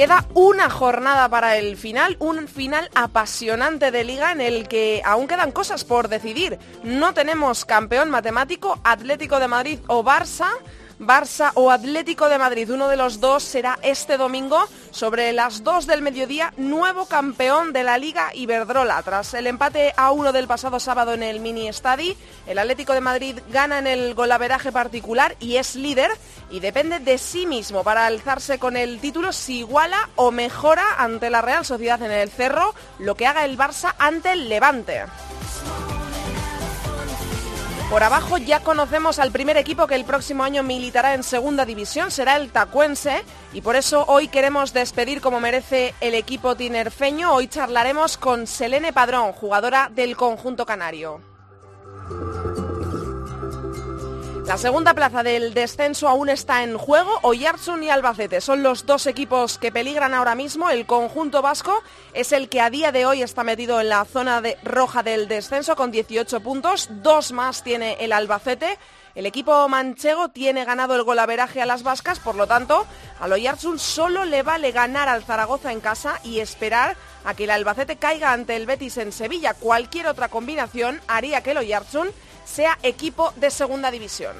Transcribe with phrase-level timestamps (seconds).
[0.00, 5.28] Queda una jornada para el final, un final apasionante de liga en el que aún
[5.28, 6.58] quedan cosas por decidir.
[6.82, 10.48] No tenemos campeón matemático, Atlético de Madrid o Barça.
[11.00, 15.86] Barça o Atlético de Madrid, uno de los dos será este domingo sobre las 2
[15.86, 19.02] del mediodía, nuevo campeón de la Liga Iberdrola.
[19.02, 23.00] Tras el empate a uno del pasado sábado en el Mini Estadi, el Atlético de
[23.00, 26.10] Madrid gana en el golaveraje particular y es líder
[26.50, 31.30] y depende de sí mismo para alzarse con el título si iguala o mejora ante
[31.30, 35.04] la Real Sociedad en el Cerro lo que haga el Barça ante el Levante.
[37.90, 42.12] Por abajo ya conocemos al primer equipo que el próximo año militará en segunda división,
[42.12, 47.34] será el Tacuense, y por eso hoy queremos despedir como merece el equipo tinerfeño.
[47.34, 51.20] Hoy charlaremos con Selene Padrón, jugadora del conjunto canario.
[54.46, 57.10] La segunda plaza del descenso aún está en juego.
[57.22, 60.70] Oyarzun y Albacete son los dos equipos que peligran ahora mismo.
[60.70, 61.82] El conjunto vasco
[62.14, 65.28] es el que a día de hoy está metido en la zona de roja del
[65.28, 66.88] descenso con 18 puntos.
[67.02, 68.78] Dos más tiene el Albacete.
[69.14, 72.86] El equipo manchego tiene ganado el golaveraje a las vascas, por lo tanto,
[73.18, 77.50] al Oyarzun solo le vale ganar al Zaragoza en casa y esperar a que el
[77.50, 79.54] Albacete caiga ante el Betis en Sevilla.
[79.54, 82.08] Cualquier otra combinación haría que el Oyarzun
[82.44, 84.34] sea equipo de segunda división.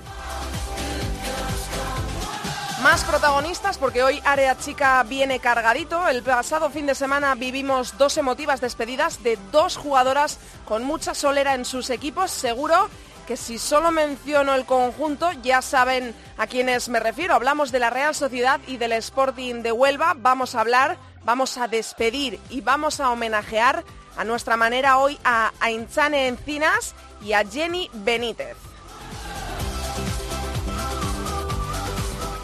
[2.82, 6.08] Más protagonistas porque hoy Área Chica viene cargadito.
[6.08, 11.54] El pasado fin de semana vivimos dos emotivas despedidas de dos jugadoras con mucha solera
[11.54, 12.30] en sus equipos.
[12.30, 12.88] Seguro
[13.26, 17.34] que si solo menciono el conjunto ya saben a quiénes me refiero.
[17.34, 20.14] Hablamos de la Real Sociedad y del Sporting de Huelva.
[20.16, 23.84] Vamos a hablar, vamos a despedir y vamos a homenajear
[24.16, 26.94] a nuestra manera hoy a Ainchane Encinas
[27.24, 28.56] y a Jenny Benítez.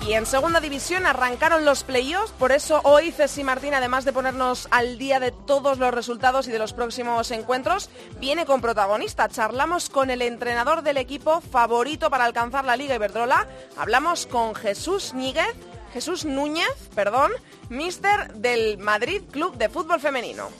[0.07, 4.69] Y en segunda división arrancaron los playoffs, por eso hoy Ceci Martín, además de ponernos
[4.71, 9.29] al día de todos los resultados y de los próximos encuentros, viene con protagonista.
[9.29, 13.49] Charlamos con el entrenador del equipo favorito para alcanzar la Liga Iberdrola.
[13.77, 15.57] Hablamos con Jesús Níguez,
[15.93, 17.33] Jesús Núñez, perdón,
[17.69, 20.51] mister del Madrid Club de Fútbol Femenino.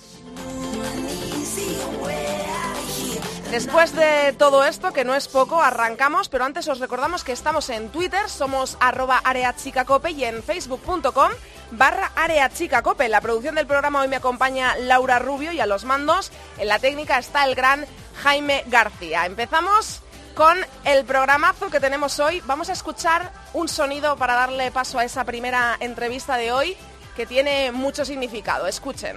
[3.51, 7.71] Después de todo esto, que no es poco, arrancamos, pero antes os recordamos que estamos
[7.71, 11.31] en Twitter, somos arroba areachicacope y en facebook.com
[11.71, 13.05] barra areachicacope.
[13.05, 16.69] En la producción del programa hoy me acompaña Laura Rubio y a los mandos en
[16.69, 17.87] la técnica está el gran
[18.23, 19.25] Jaime García.
[19.27, 20.03] Empezamos
[20.35, 22.43] con el programazo que tenemos hoy.
[22.47, 26.77] Vamos a escuchar un sonido para darle paso a esa primera entrevista de hoy
[27.17, 28.67] que tiene mucho significado.
[28.67, 29.17] Escuchen.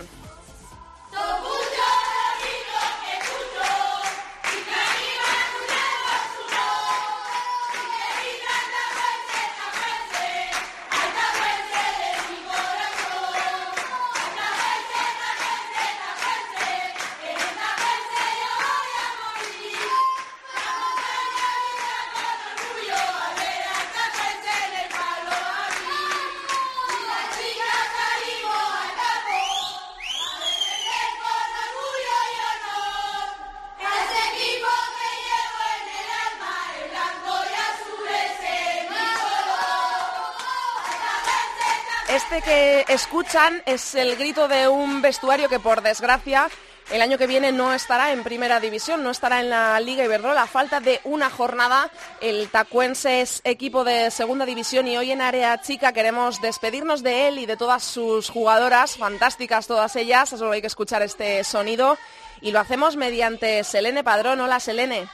[42.43, 46.49] Que escuchan es el grito de un vestuario que por desgracia
[46.89, 50.43] el año que viene no estará en primera división, no estará en la Liga Iberdrola.
[50.43, 51.91] A falta de una jornada,
[52.21, 57.27] el Tacuense es equipo de segunda división y hoy en Área Chica queremos despedirnos de
[57.27, 61.97] él y de todas sus jugadoras, fantásticas todas ellas, solo hay que escuchar este sonido
[62.41, 64.39] y lo hacemos mediante Selene Padrón.
[64.39, 65.07] Hola Selene.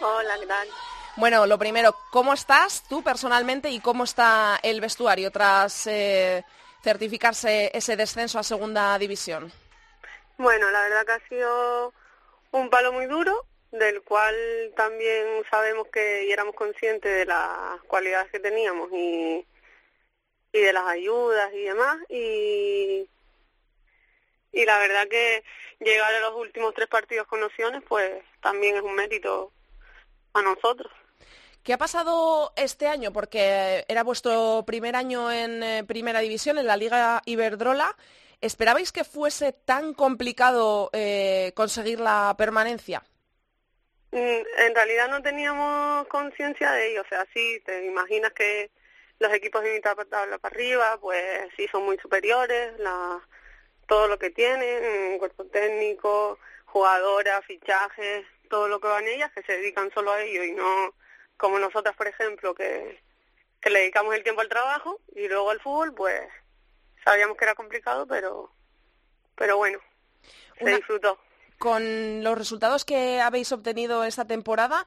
[0.00, 0.68] Hola, ¿qué tal?
[1.16, 6.44] Bueno, lo primero, ¿cómo estás tú personalmente y cómo está el vestuario tras eh,
[6.88, 9.52] certificarse ese descenso a segunda división?
[10.38, 11.92] Bueno, la verdad que ha sido
[12.52, 14.34] un palo muy duro, del cual
[14.74, 19.44] también sabemos que y éramos conscientes de las cualidades que teníamos y,
[20.52, 21.98] y de las ayudas y demás.
[22.08, 23.06] Y,
[24.52, 25.44] y la verdad que
[25.80, 29.52] llegar a los últimos tres partidos con opciones, pues también es un mérito
[30.32, 30.90] a nosotros.
[31.68, 33.12] ¿Qué ha pasado este año?
[33.12, 37.94] Porque era vuestro primer año en eh, Primera División, en la Liga Iberdrola.
[38.40, 43.02] ¿Esperabais que fuese tan complicado eh, conseguir la permanencia?
[44.12, 48.70] Mm, en realidad no teníamos conciencia de ello, o sea, sí, te imaginas que
[49.18, 53.20] los equipos de mitad tabla para arriba, pues sí son muy superiores, la,
[53.86, 59.52] todo lo que tienen, cuerpo técnico, jugadoras, fichajes, todo lo que van ellas, que se
[59.52, 60.94] dedican solo a ello y no
[61.38, 63.00] como nosotras, por ejemplo, que,
[63.60, 66.20] que le dedicamos el tiempo al trabajo y luego al fútbol, pues
[67.04, 68.52] sabíamos que era complicado, pero,
[69.34, 69.78] pero bueno,
[70.58, 71.18] se disfrutó.
[71.58, 74.86] Con los resultados que habéis obtenido esta temporada,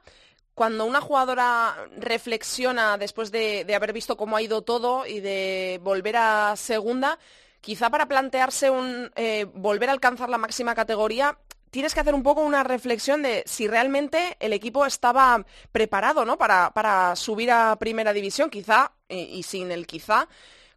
[0.54, 6.16] cuando una jugadora reflexiona después de, haber visto cómo ha ido todo y de volver
[6.16, 7.18] a segunda,
[7.60, 11.38] quizá para plantearse un eh, volver a alcanzar la máxima categoría,
[11.72, 16.38] tienes que hacer un poco una reflexión de si realmente el equipo estaba preparado ¿no?
[16.38, 20.28] para, para subir a primera división, quizá, y sin el quizá,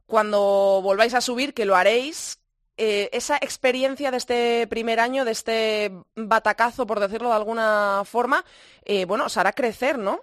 [0.08, 2.40] cuando volváis a subir, que lo haréis,
[2.78, 8.46] eh, esa experiencia de este primer año, de este batacazo, por decirlo de alguna forma,
[8.86, 10.22] eh, bueno, os hará crecer, ¿no?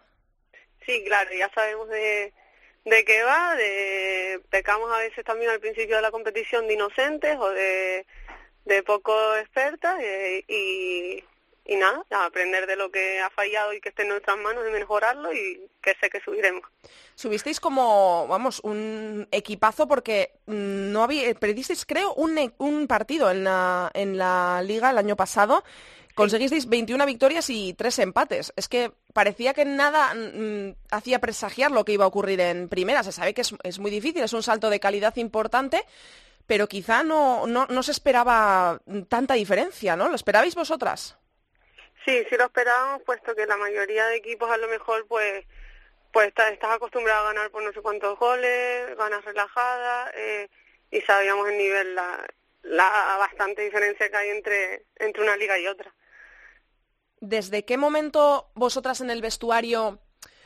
[0.87, 2.33] Sí, claro, ya sabemos de,
[2.85, 7.37] de qué va, de pecamos a veces también al principio de la competición de inocentes
[7.39, 8.07] o de
[8.65, 11.25] de poco experta eh, y,
[11.65, 14.73] y nada, aprender de lo que ha fallado y que esté en nuestras manos y
[14.73, 16.63] mejorarlo y que sé que subiremos.
[17.15, 23.45] Subisteis como, vamos, un equipazo porque no había, perdisteis creo un, e, un partido en
[23.45, 25.63] la, en la liga el año pasado.
[26.15, 28.53] Conseguisteis 21 victorias y 3 empates.
[28.57, 33.03] Es que parecía que nada mm, hacía presagiar lo que iba a ocurrir en primera.
[33.03, 35.87] Se sabe que es, es muy difícil, es un salto de calidad importante,
[36.47, 40.09] pero quizá no, no, no se esperaba tanta diferencia, ¿no?
[40.09, 41.19] ¿Lo esperabais vosotras?
[42.05, 45.45] Sí, sí lo esperábamos, puesto que la mayoría de equipos a lo mejor pues
[46.13, 50.49] pues estás, acostumbrado a ganar por no sé cuántos goles, ganas relajadas eh,
[50.91, 52.27] y sabíamos el nivel, la,
[52.63, 55.93] la bastante diferencia que hay entre, entre una liga y otra.
[57.21, 60.01] ¿Desde qué momento vosotras en el vestuario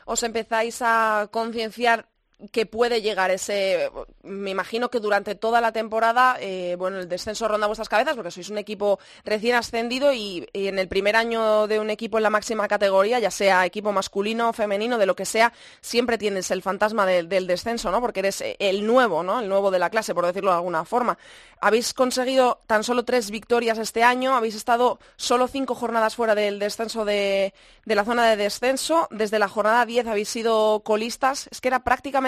[0.05, 2.07] os empezáis a concienciar
[2.51, 3.89] que puede llegar ese,
[4.21, 8.29] me imagino que durante toda la temporada, eh, bueno, el descenso ronda vuestras cabezas porque
[8.29, 12.29] sois un equipo recién ascendido y, en el primer año de un equipo en la
[12.29, 15.51] máxima categoría, ya sea equipo masculino femenino, de lo que sea,
[15.81, 18.01] siempre tienes el fantasma del descenso, ¿no?
[18.01, 19.39] Porque eres el nuevo, ¿no?
[19.39, 21.17] El nuevo de la clase, por decirlo de alguna forma.
[21.59, 26.59] Habéis conseguido tan solo tres victorias este año, habéis estado solo cinco jornadas fuera del
[26.59, 27.53] descenso de,
[27.85, 31.79] de la zona de descenso, desde la jornada 10 habéis sido colistas, es que era
[31.79, 32.26] prácticamente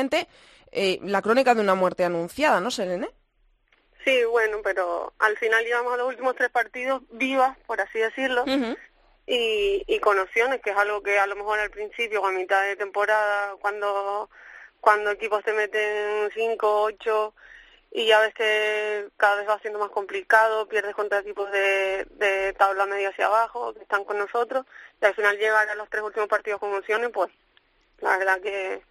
[0.72, 3.10] eh, la crónica de una muerte anunciada, ¿no, Selene?
[4.06, 8.46] Sí, bueno, pero al final llevamos a los últimos tres partidos vivas, por así decirlo,
[9.28, 12.64] y, y con opciones, que es algo que a lo mejor al principio, a mitad
[12.64, 14.30] de temporada, cuando,
[14.80, 17.34] cuando equipos te meten cinco, ocho,
[17.92, 22.54] y ya ves que cada vez va siendo más complicado, pierdes contra equipos de, de
[22.54, 24.66] tabla media hacia abajo, que están con nosotros,
[25.02, 27.30] y al final llegar a los tres últimos partidos con opciones, pues
[28.00, 28.82] la verdad que,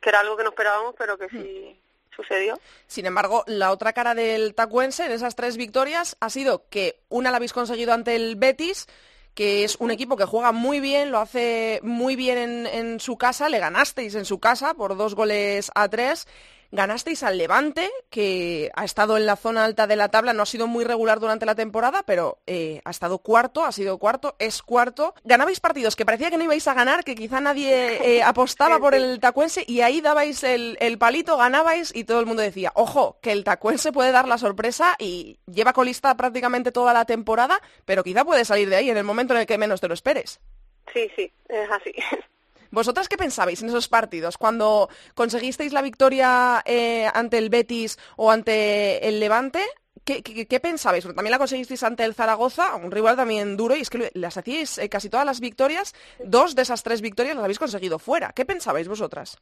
[0.00, 1.80] que era algo que no esperábamos, pero que sí
[2.14, 2.58] sucedió.
[2.86, 7.30] Sin embargo, la otra cara del Tacuense en esas tres victorias ha sido que una
[7.30, 8.86] la habéis conseguido ante el Betis,
[9.34, 13.16] que es un equipo que juega muy bien, lo hace muy bien en, en su
[13.16, 16.26] casa, le ganasteis en su casa por dos goles a tres
[16.72, 20.46] Ganasteis al Levante, que ha estado en la zona alta de la tabla, no ha
[20.46, 24.62] sido muy regular durante la temporada, pero eh, ha estado cuarto, ha sido cuarto, es
[24.62, 25.14] cuarto.
[25.24, 28.94] Ganabais partidos que parecía que no ibais a ganar, que quizá nadie eh, apostaba por
[28.94, 33.32] el tacuense y ahí dabais el, palito, ganabais y todo el mundo decía, ojo, que
[33.32, 38.24] el tacuense puede dar la sorpresa y lleva colista prácticamente toda la temporada, pero quizá
[38.24, 40.40] puede salir de ahí en el momento en el que menos te lo esperes.
[40.92, 41.94] Sí, sí, es así.
[42.70, 44.38] ¿Vosotras qué pensabais en esos partidos?
[44.38, 49.64] Cuando conseguisteis la victoria eh, ante el Betis o ante el Levante,
[50.04, 51.04] ¿Qué, qué, pensabais?
[51.04, 54.78] también la conseguisteis ante el Zaragoza, un rival también duro, y es que las hacíais
[54.78, 58.32] eh, casi todas las victorias, dos de esas tres victorias las habéis conseguido fuera.
[58.32, 59.38] ¿Qué pensabais vosotras?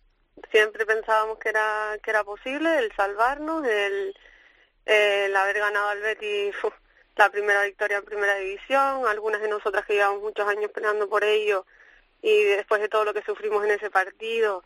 [0.51, 4.15] Siempre pensábamos que era, que era posible el salvarnos, el,
[4.85, 6.55] el haber ganado al Betis
[7.19, 11.25] la primera victoria en primera división, algunas de nosotras que llevamos muchos años peleando por
[11.25, 11.67] ello,
[12.23, 14.65] y después de todo lo que sufrimos en ese partido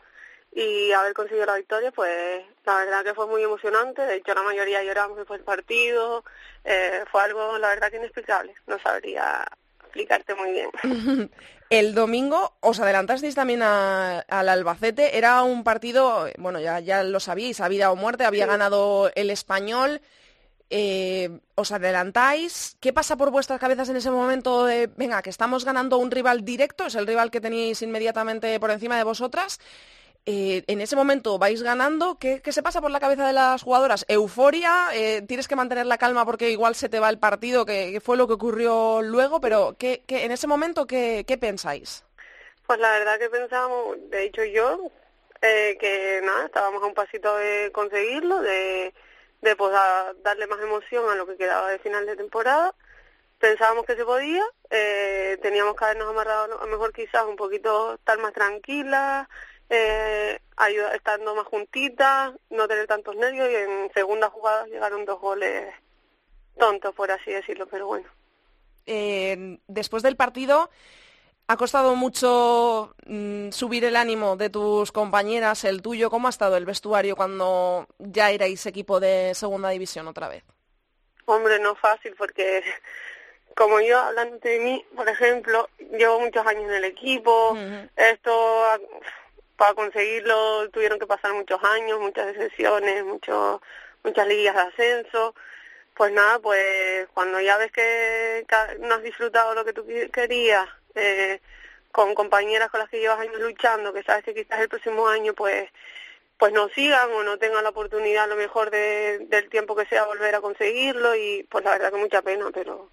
[0.55, 4.03] y haber conseguido la victoria, pues la verdad que fue muy emocionante.
[4.03, 6.23] De hecho, la mayoría lloramos después del partido.
[6.63, 8.53] Eh, fue algo, la verdad, que inexplicable.
[8.67, 9.45] No sabría
[9.81, 10.69] explicarte muy bien.
[11.69, 15.17] El domingo os adelantasteis también al Albacete.
[15.17, 18.25] Era un partido, bueno, ya, ya lo sabíais, a vida o muerte.
[18.25, 19.99] Había ganado el español.
[20.75, 25.65] Eh, os adelantáis, ¿qué pasa por vuestras cabezas en ese momento de, venga, que estamos
[25.65, 29.59] ganando un rival directo, es el rival que tenéis inmediatamente por encima de vosotras?
[30.25, 34.03] Eh, en ese momento vais ganando, ¿qué, se pasa por la cabeza de las jugadoras?
[34.07, 34.87] ¿Euforia?
[34.93, 38.17] Eh, ¿Tienes que mantener la calma porque igual se te va el partido, que, fue
[38.17, 39.39] lo que ocurrió luego?
[39.41, 42.03] Pero ¿qué, en ese momento, ¿qué, pensáis?
[42.65, 44.89] Pues la verdad que pensamos, de hecho yo,
[45.39, 48.91] eh, que nada, estábamos a un pasito de conseguirlo, de,
[49.43, 49.71] de pues,
[50.23, 52.73] darle más emoción a lo que quedaba de final de temporada.
[53.39, 54.43] Pensábamos que se podía,
[55.41, 59.27] teníamos que habernos amarrado a lo mejor quizás un poquito estar más tranquilas,
[59.69, 65.19] eh, ayuda, estando más juntitas, no tener tantos nervios y en segunda jugada llegaron dos
[65.19, 65.73] goles
[66.57, 68.07] tontos, por así decirlo, pero bueno.
[68.85, 70.69] Eh, después del partido,
[71.47, 76.09] ¿ha costado mucho mm, subir el ánimo de tus compañeras, el tuyo?
[76.09, 80.43] ¿Cómo ha estado el vestuario cuando ya erais equipo de segunda división otra vez?
[81.25, 82.63] Hombre, no fácil porque
[83.55, 87.57] como yo hablando de mí, por ejemplo, llevo muchos años en el equipo,
[87.95, 88.63] esto
[89.55, 93.61] para conseguirlo tuvieron que pasar muchos años, muchas excepciones, muchos,
[94.03, 95.35] muchas ligas de ascenso.
[95.95, 98.45] Pues nada, pues cuando ya ves que
[98.79, 101.39] no has disfrutado lo que tú querías, eh,
[101.91, 105.33] con compañeras con las que llevas años luchando, que sabes que quizás el próximo año
[105.33, 105.69] pues
[106.37, 109.85] pues no sigan o no tengan la oportunidad a lo mejor de, del tiempo que
[109.85, 112.89] sea volver a conseguirlo y pues la verdad que mucha pena, pero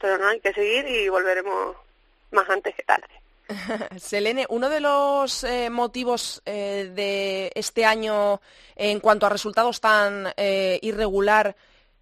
[0.00, 1.76] pero no hay que seguir y volveremos
[2.30, 3.20] más antes que tarde.
[3.98, 8.40] Selene, uno de los eh, motivos eh, de este año
[8.76, 11.56] en cuanto a resultados tan eh, irregular,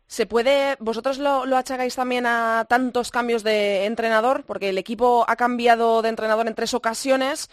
[0.09, 4.43] ¿se puede, vosotros lo, achacáis también a tantos cambios de entrenador?
[4.45, 7.49] Porque el equipo ha cambiado de entrenador en tres ocasiones,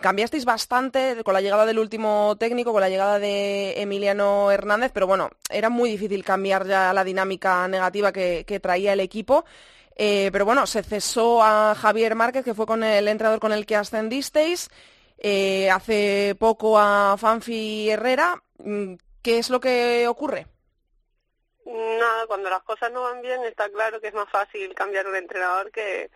[0.00, 5.06] cambiasteis bastante con la llegada del último técnico, con la llegada de Emiliano Hernández, pero
[5.06, 9.44] bueno, era muy difícil cambiar ya la dinámica negativa que traía el equipo.
[9.98, 13.66] Eh, pero bueno, se cesó a Javier Márquez, que fue con el entrenador con el
[13.66, 14.70] que ascendisteis.
[15.18, 18.40] Eh, hace poco a Fanfi Herrera.
[18.58, 20.46] Mm, ¿Qué es lo que ocurre?
[21.70, 25.16] Nada, cuando las cosas no van bien está claro que es más fácil cambiar un
[25.16, 26.10] entrenador que,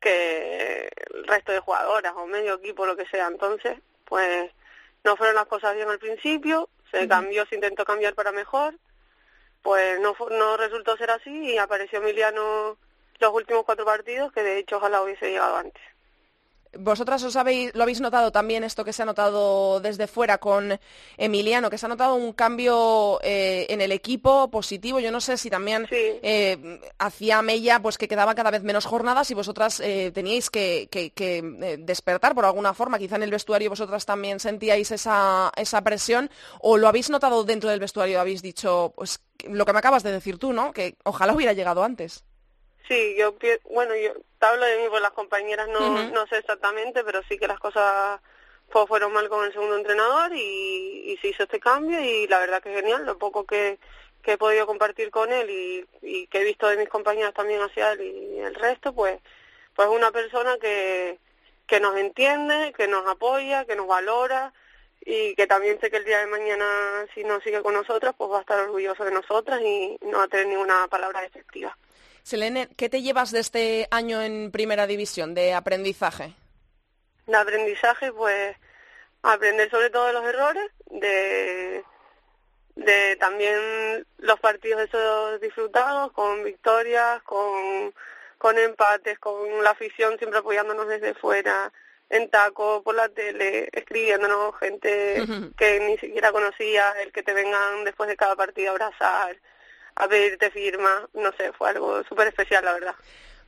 [0.00, 3.28] que el resto de jugadoras o medio equipo, lo que sea.
[3.28, 4.50] Entonces, pues
[5.04, 8.74] no fueron las cosas bien al principio, se cambió, se intentó cambiar para mejor,
[9.62, 12.76] pues no, no resultó ser así y apareció Emiliano
[13.20, 15.82] los últimos cuatro partidos, que de hecho ojalá hubiese llegado antes.
[16.78, 20.78] Vosotras os habéis, lo habéis notado también esto que se ha notado desde fuera con
[21.16, 25.00] Emiliano, que se ha notado un cambio eh, en el equipo positivo.
[25.00, 29.30] Yo no sé si también eh, hacía Mella pues que quedaba cada vez menos jornadas
[29.30, 30.88] y vosotras eh, teníais que,
[31.80, 32.98] despertar por alguna forma.
[32.98, 37.70] Quizá en el vestuario vosotras también sentíais esa, esa presión o lo habéis notado dentro
[37.70, 38.20] del vestuario.
[38.20, 40.72] Habéis dicho pues lo que me acabas de decir tú, ¿no?
[40.72, 42.24] Que ojalá hubiera llegado antes.
[42.88, 43.34] Sí, yo,
[43.70, 47.48] bueno, yo hablo de mí, por las compañeras no, no sé exactamente, pero sí que
[47.48, 48.20] las cosas
[48.70, 52.40] pues, fueron mal con el segundo entrenador y, y se hizo este cambio y la
[52.40, 53.78] verdad que es genial, lo poco que,
[54.22, 57.62] que he podido compartir con él y, y que he visto de mis compañeras también
[57.62, 59.18] hacia él y el resto, pues,
[59.74, 61.18] pues una persona que,
[61.66, 64.52] que nos entiende, que nos apoya, que nos valora
[65.00, 66.66] y que también sé que el día de mañana
[67.14, 70.24] si no sigue con nosotras pues va a estar orgulloso de nosotras y no va
[70.24, 71.76] a tener ninguna palabra efectiva.
[72.24, 76.32] Selene, ¿qué te llevas de este año en Primera División de aprendizaje?
[77.26, 78.56] De aprendizaje, pues
[79.22, 81.84] aprender sobre todo de los errores, de,
[82.76, 87.92] de también los partidos esos disfrutados, con victorias, con,
[88.38, 91.70] con empates, con la afición siempre apoyándonos desde fuera,
[92.08, 95.26] en taco, por la tele, escribiéndonos, gente
[95.58, 99.36] que ni siquiera conocía, el que te vengan después de cada partido a abrazar
[99.96, 102.94] a pedirte firma, no sé, fue algo súper especial, la verdad.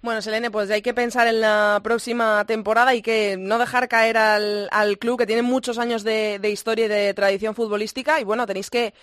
[0.03, 4.17] Bueno, Selene, pues hay que pensar en la próxima temporada y que no dejar caer
[4.19, 8.47] al, al club que tiene muchos años de, historia y de tradición futbolística y bueno,
[8.47, 8.95] tenéis que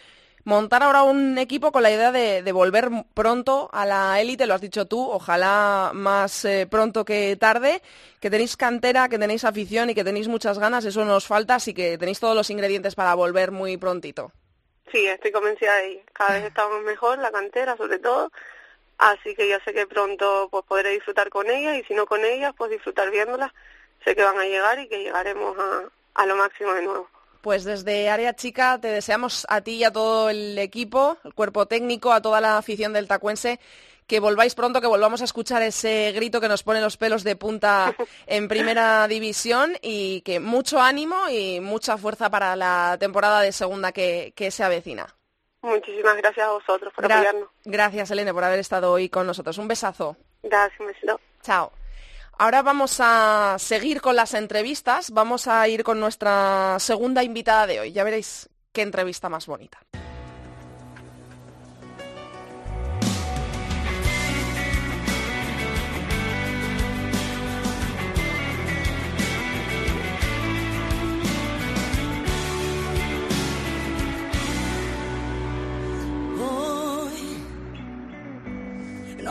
[0.45, 4.61] montar ahora un equipo con la idea de, volver pronto a la élite, lo has
[4.61, 7.81] dicho tú, ojalá más eh, pronto que tarde,
[8.19, 11.73] que tenéis cantera, que tenéis afición y que tenéis muchas ganas, eso nos falta, así
[11.73, 14.31] que tenéis todos los ingredientes para volver muy prontito.
[14.91, 16.01] Sí, estoy convencida de ello.
[16.13, 18.31] Cada vez estamos mejor, la cantera sobre todo,
[18.97, 22.23] así que yo sé que pronto pues podré disfrutar con ellas y si no con
[22.23, 23.51] ellas, pues disfrutar viéndolas.
[24.03, 25.83] Sé que van a llegar y que llegaremos a,
[26.21, 27.07] a lo máximo de nuevo.
[27.41, 31.65] Pues desde Área Chica te deseamos a ti y a todo el equipo, el cuerpo
[31.65, 33.59] técnico, a toda la afición del Tacuense
[34.07, 37.35] que volváis pronto, que volvamos a escuchar ese grito que nos pone los pelos de
[37.35, 37.95] punta
[38.27, 43.91] en primera división y que mucho ánimo y mucha fuerza para la temporada de segunda
[43.91, 45.07] que, se avecina.
[45.61, 47.47] Muchísimas gracias a vosotros por apoyarnos.
[47.63, 49.57] Gracias, Elena, por haber estado hoy con nosotros.
[49.57, 50.17] Un besazo.
[50.43, 51.71] Gracias, un Chao.
[52.37, 57.79] Ahora vamos a seguir con las entrevistas, vamos a ir con nuestra segunda invitada de
[57.79, 57.91] hoy.
[57.91, 59.79] Ya veréis qué entrevista más bonita.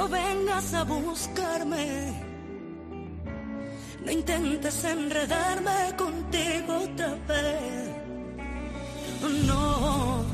[0.02, 1.86] No vengas a buscarme.
[4.04, 7.88] No intentes enredarme contigo otra vez.
[9.46, 10.24] No,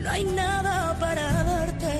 [0.00, 1.94] no hay nada para darte.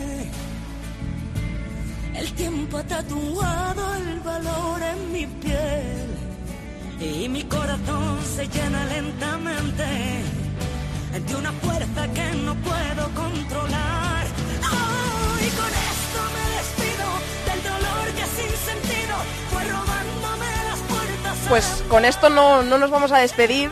[2.20, 6.08] El tiempo ha tatuado el valor en mi piel
[7.00, 9.88] y mi corazón se llena lentamente
[11.26, 14.17] de una fuerza que no puedo controlar.
[21.48, 23.70] Pues con esto no, no nos vamos a despedir,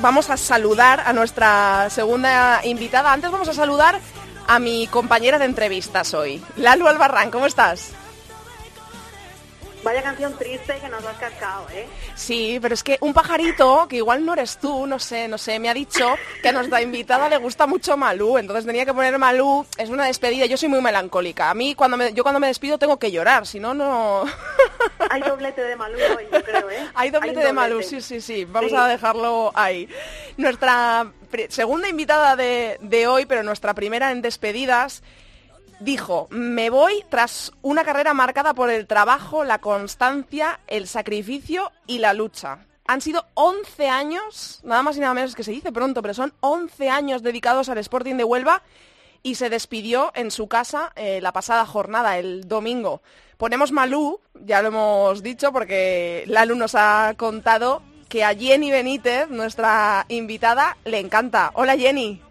[0.00, 3.12] vamos a saludar a nuestra segunda invitada.
[3.12, 4.00] Antes vamos a saludar
[4.46, 7.90] a mi compañera de entrevistas hoy, Lalu Albarrán, ¿cómo estás?
[9.84, 11.86] Vaya canción triste que nos has cascado, ¿eh?
[12.16, 15.58] Sí, pero es que un pajarito, que igual no eres tú, no sé, no sé,
[15.60, 19.16] me ha dicho que a nuestra invitada le gusta mucho Malú, entonces tenía que poner
[19.18, 22.48] Malú, es una despedida, yo soy muy melancólica, a mí cuando me, yo cuando me
[22.48, 24.24] despido tengo que llorar, si no, no...
[25.10, 26.88] Hay doblete de Malú hoy, yo creo, ¿eh?
[26.94, 28.76] Hay doblete de Malú, sí, sí, sí, vamos Sí.
[28.76, 29.88] a dejarlo ahí.
[30.36, 31.10] Nuestra
[31.48, 35.02] segunda invitada de, de hoy, pero nuestra primera en despedidas,
[35.80, 41.98] dijo, me voy tras una carrera marcada por el trabajo, la constancia, el sacrificio y
[41.98, 42.58] la lucha.
[42.86, 46.32] Han sido 11 años, nada más y nada menos que se dice pronto, pero son
[46.40, 48.62] 11 años dedicados al Sporting de Huelva
[49.22, 53.02] y se despidió en su casa eh, la pasada jornada, el domingo.
[53.36, 59.28] Ponemos Malú, ya lo hemos dicho, porque Lalu nos ha contado que a Jenny Benítez,
[59.28, 61.50] nuestra invitada, le encanta.
[61.54, 62.22] Hola Jenny,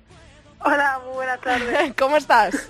[0.59, 1.93] Hola, muy buenas tardes.
[1.97, 2.69] ¿cómo estás?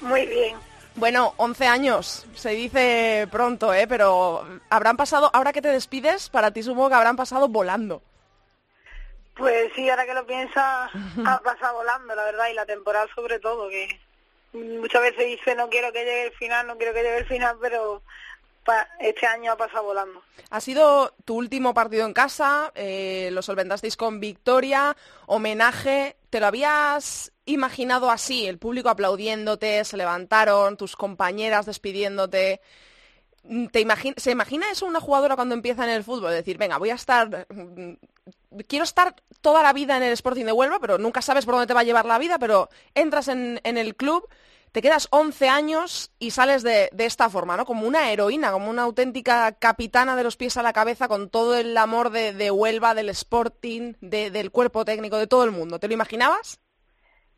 [0.00, 0.56] Muy bien.
[0.96, 3.86] Bueno, 11 años, se dice pronto, ¿eh?
[3.86, 8.02] Pero habrán pasado, ahora que te despides, para ti supongo que habrán pasado volando.
[9.36, 10.90] Pues sí, ahora que lo piensas,
[11.24, 13.88] ha pasado volando, la verdad, y la temporada sobre todo, que
[14.52, 17.56] muchas veces dice no quiero que llegue el final, no quiero que llegue el final,
[17.60, 18.02] pero
[18.64, 20.20] pa- este año ha pasado volando.
[20.50, 24.96] Ha sido tu último partido en casa, eh, lo solventasteis con victoria,
[25.26, 26.16] homenaje.
[26.30, 28.46] ¿Te lo habías imaginado así?
[28.46, 32.60] El público aplaudiéndote, se levantaron, tus compañeras despidiéndote.
[33.44, 33.86] Mm, ¿Te
[34.18, 36.32] ¿Se imagina eso una jugadora cuando empieza en el fútbol?
[36.32, 37.46] Decir, venga, voy a estar...
[37.50, 37.94] mm,
[38.66, 41.66] Quiero estar toda la vida en el Sporting de Huelva, pero nunca sabes por dónde
[41.68, 44.28] te va a llevar la vida, pero entras en, en el club,
[44.72, 47.64] te quedas 11 años y sales de, de esta forma, ¿no?
[47.66, 51.56] Como una heroína, como una auténtica capitana de los pies a la cabeza con todo
[51.56, 55.78] el amor de, de Huelva, del Sporting, de- del cuerpo técnico, de todo el mundo.
[55.78, 56.60] ¿Te lo imaginabas?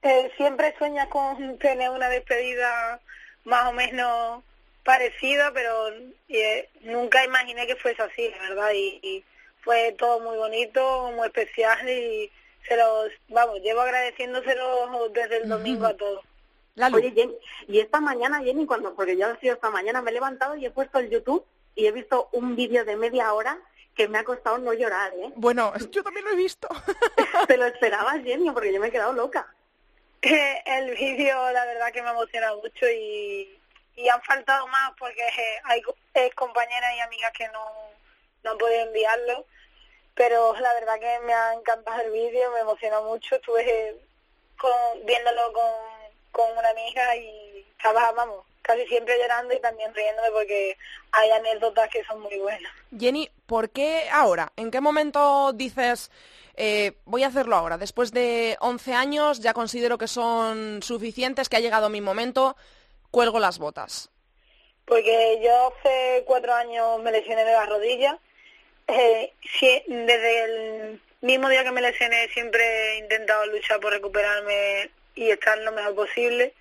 [0.03, 3.01] Eh, siempre sueñas con tener una despedida
[3.45, 4.43] más o menos
[4.85, 5.89] parecida, pero
[6.29, 9.25] eh, nunca imaginé que fuese así, la verdad, y, y
[9.63, 12.31] fue todo muy bonito, muy especial y
[12.67, 16.25] se los, vamos, llevo agradeciéndoselo desde el domingo a todos.
[16.93, 17.35] Oye, Jenny,
[17.69, 20.65] y esta mañana, Jenny, cuando, porque yo he sido esta mañana, me he levantado y
[20.65, 23.59] he puesto el YouTube y he visto un vídeo de media hora
[23.95, 25.33] que me ha costado no llorar, ¿eh?
[25.37, 26.69] Bueno, yo también lo he visto.
[27.47, 28.51] ¿Te lo esperabas, Jenny?
[28.51, 29.55] Porque yo me he quedado loca.
[30.23, 33.59] el vídeo la verdad que me emociona mucho y,
[33.97, 35.83] y han faltado más porque eh, hay
[36.15, 37.65] eh, compañeras y amigas que no,
[38.45, 39.45] no han podido enviarlo
[40.15, 43.97] pero la verdad que me ha encantado el vídeo me emociona mucho estuve
[44.57, 44.73] con,
[45.05, 45.92] viéndolo con,
[46.33, 50.77] con una amiga y estaba vamos casi siempre llorando y también riéndome porque
[51.13, 54.53] hay anécdotas que son muy buenas Jenny, ¿por qué ahora?
[54.57, 56.11] ¿En qué momento dices,
[56.57, 57.79] eh, voy a hacerlo ahora?
[57.79, 62.57] Después de 11 años ya considero que son suficientes, que ha llegado mi momento,
[63.11, 64.11] cuelgo las botas.
[64.85, 68.19] Porque yo hace cuatro años me lesioné de la rodilla.
[68.89, 72.63] Eh, sí, desde el mismo día que me lesioné siempre
[72.95, 76.55] he intentado luchar por recuperarme y estar lo mejor posible.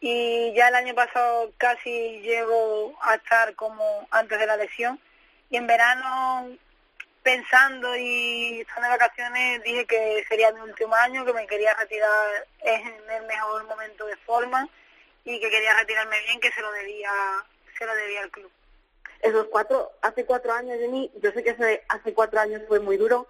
[0.00, 5.00] Y ya el año pasado casi llego a estar como antes de la lesión.
[5.50, 6.48] Y en verano,
[7.22, 12.46] pensando y estando de vacaciones, dije que sería mi último año, que me quería retirar
[12.60, 14.68] en el mejor momento de forma
[15.24, 17.10] y que quería retirarme bien, que se lo debía,
[17.76, 18.50] se lo debía al club.
[19.20, 22.96] Esos cuatro, hace cuatro años, Jenny, yo sé que hace, hace cuatro años fue muy
[22.96, 23.26] duro.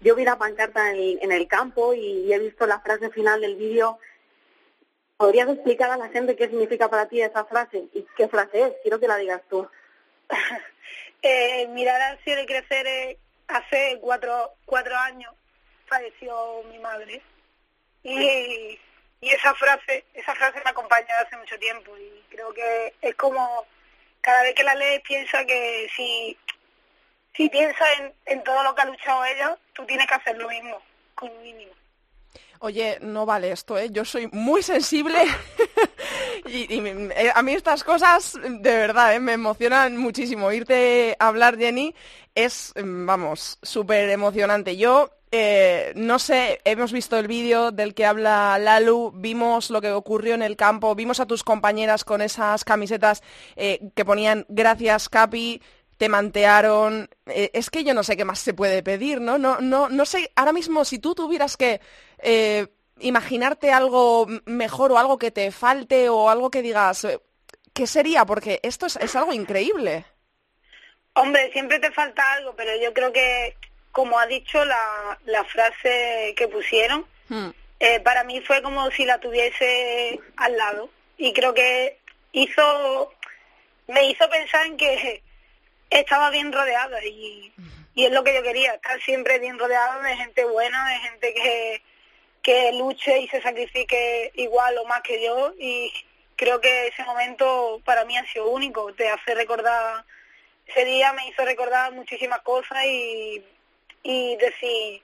[0.00, 3.56] Yo vi la pancarta en en el campo y he visto la frase final del
[3.56, 3.98] vídeo.
[5.16, 8.72] ¿Podrías explicar a la gente qué significa para ti esa frase y qué frase es?
[8.82, 9.68] Quiero que la digas tú.
[11.22, 15.32] eh, mirar al cielo y crecer eh, hace cuatro, cuatro años
[15.86, 17.22] falleció mi madre
[18.02, 18.78] y,
[19.20, 23.14] y esa frase esa frase me acompaña desde hace mucho tiempo y creo que es
[23.14, 23.64] como
[24.20, 26.36] cada vez que la lees piensa que si
[27.36, 30.48] si piensas en, en todo lo que ha luchado ella tú tienes que hacer lo
[30.48, 30.82] mismo
[31.14, 31.72] con un mínimo
[32.60, 33.88] Oye, no vale esto, ¿eh?
[33.90, 35.18] Yo soy muy sensible
[36.46, 39.20] y, eh, a mí estas cosas, de verdad, ¿eh?
[39.20, 40.50] me emocionan muchísimo.
[40.52, 41.94] Irte a hablar, Jenny,
[42.34, 44.76] es, mm, vamos, súper emocionante.
[44.76, 49.92] Yo, eh, no sé, hemos visto el vídeo del que habla Lalu, vimos lo que
[49.92, 53.22] ocurrió en el campo, vimos a tus compañeras con esas camisetas
[53.56, 55.60] que ponían gracias, Capi,
[55.98, 57.10] te mantearon.
[57.26, 59.36] Es que yo no sé qué más se puede pedir, ¿no?
[59.36, 61.80] No, no, no sé, ahora mismo si tú tuvieras que
[62.18, 62.66] eh,
[63.00, 67.20] imaginarte algo mejor o algo que te falte o algo que digas, eh,
[67.74, 68.24] ¿qué sería?
[68.24, 70.04] Porque esto es, es algo increíble.
[71.14, 73.56] Hombre, siempre te falta algo, pero yo creo que,
[73.92, 77.50] como ha dicho la, la frase que pusieron, Hmm.
[77.80, 80.88] eh, para mí fue como si la tuviese al lado.
[81.18, 81.98] Y creo que
[82.32, 83.12] hizo,
[83.88, 85.22] me hizo pensar en que
[85.90, 87.52] estaba bien rodeada y,
[87.94, 91.34] y es lo que yo quería, estar siempre bien rodeada de gente buena, de gente
[91.34, 91.82] que,
[92.46, 95.92] que luche y se sacrifique igual o más que yo y
[96.36, 100.04] creo que ese momento para mí ha sido único, te hace recordar,
[100.64, 103.44] ese día me hizo recordar muchísimas cosas y,
[104.04, 105.02] y decir,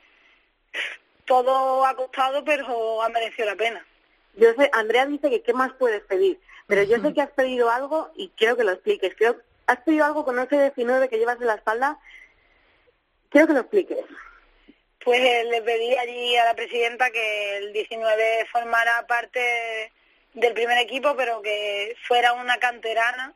[1.24, 3.85] todo ha costado pero ha merecido la pena.
[4.37, 7.70] Yo sé, Andrea dice que qué más puedes pedir, pero yo sé que has pedido
[7.70, 9.16] algo y quiero que lo expliques.
[9.16, 11.98] Creo, has pedido algo con ese 19 que llevas en la espalda.
[13.31, 13.98] Quiero que lo expliques.
[15.05, 19.91] Pues eh, le pedí allí a la presidenta que el 19 formara parte
[20.35, 23.35] del primer equipo, pero que fuera una canterana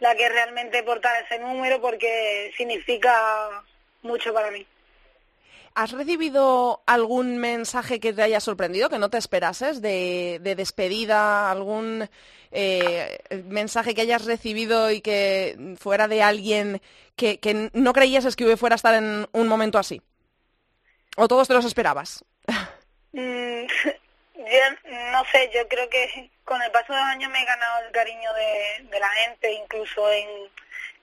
[0.00, 3.64] la que realmente portara ese número porque significa
[4.02, 4.66] mucho para mí.
[5.74, 11.50] ¿Has recibido algún mensaje que te haya sorprendido, que no te esperases, de, de despedida,
[11.50, 12.08] algún
[12.50, 16.80] eh, mensaje que hayas recibido y que fuera de alguien
[17.16, 20.02] que, que no creías que fuera a estar en un momento así?
[21.20, 22.24] ¿O todos te los esperabas?
[23.10, 23.66] Mm,
[24.36, 27.84] yo no sé, yo creo que con el paso de los años me he ganado
[27.84, 30.28] el cariño de, la gente, incluso en,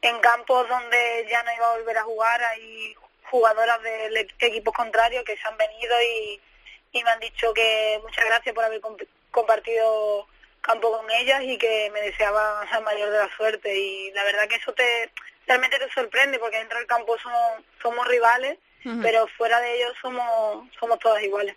[0.01, 2.95] en campos donde ya no iba a volver a jugar, hay
[3.29, 6.41] jugadoras del equipo contrario que se han venido y,
[6.93, 10.27] y me han dicho que muchas gracias por haber comp- compartido
[10.61, 14.47] campo con ellas y que me deseaban la mayor de la suerte y la verdad
[14.47, 15.11] que eso te
[15.45, 18.57] realmente te sorprende porque dentro del campo somos, somos rivales
[19.01, 21.55] Pero fuera de ellos somos somos todas iguales.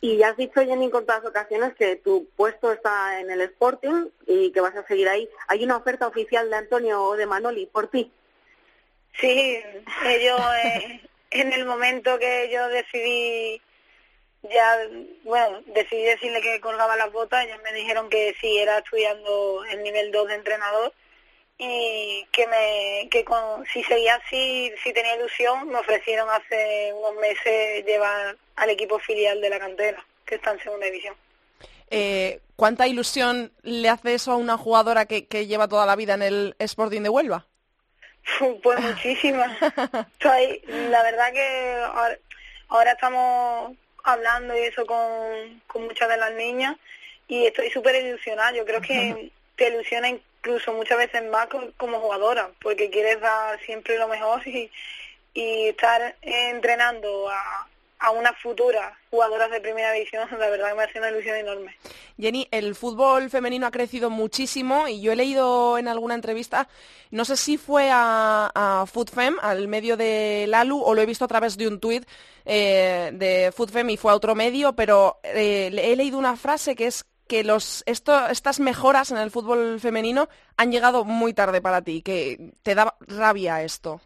[0.00, 4.08] Y ya has dicho, Jenny, en contadas ocasiones que tu puesto está en el Sporting
[4.26, 5.28] y que vas a seguir ahí.
[5.46, 8.10] ¿Hay una oferta oficial de Antonio o de Manoli por ti?
[9.20, 9.62] Sí,
[10.04, 11.00] ellos eh,
[11.30, 13.62] en el momento que yo decidí
[14.42, 14.76] ya,
[15.22, 19.82] bueno, decidí decirle que colgaba las botas, ellos me dijeron que sí, era estudiando el
[19.82, 20.92] nivel 2 de entrenador
[21.64, 27.14] y que me que con, si seguía así, si tenía ilusión, me ofrecieron hace unos
[27.20, 31.14] meses llevar al equipo filial de la cantera, que está en segunda división.
[31.90, 36.14] Eh, ¿Cuánta ilusión le hace eso a una jugadora que, que lleva toda la vida
[36.14, 37.46] en el Sporting de Huelva?
[38.62, 39.50] Pues muchísimas.
[40.12, 42.18] Estoy, la verdad que ahora,
[42.68, 46.76] ahora estamos hablando y eso con, con muchas de las niñas
[47.28, 48.52] y estoy súper ilusionada.
[48.52, 50.08] Yo creo que te ilusiona
[50.44, 54.68] incluso muchas veces más co- como jugadora porque quieres dar siempre lo mejor y,
[55.34, 57.68] y estar entrenando a,
[58.00, 61.76] a unas futuras jugadoras de primera división, la verdad que me hace una ilusión enorme.
[62.18, 66.68] Jenny, el fútbol femenino ha crecido muchísimo y yo he leído en alguna entrevista,
[67.12, 71.24] no sé si fue a, a FoodFem, al medio de Lalu, o lo he visto
[71.24, 72.04] a través de un tuit
[72.44, 76.86] eh, de FoodFem y fue a otro medio, pero eh, he leído una frase que
[76.86, 81.80] es que los, esto, estas mejoras en el fútbol femenino han llegado muy tarde para
[81.80, 84.02] ti, que te da rabia esto.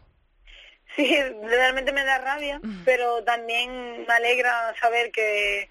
[0.95, 1.13] Sí,
[1.43, 5.67] realmente me da rabia, pero también me alegra saber que,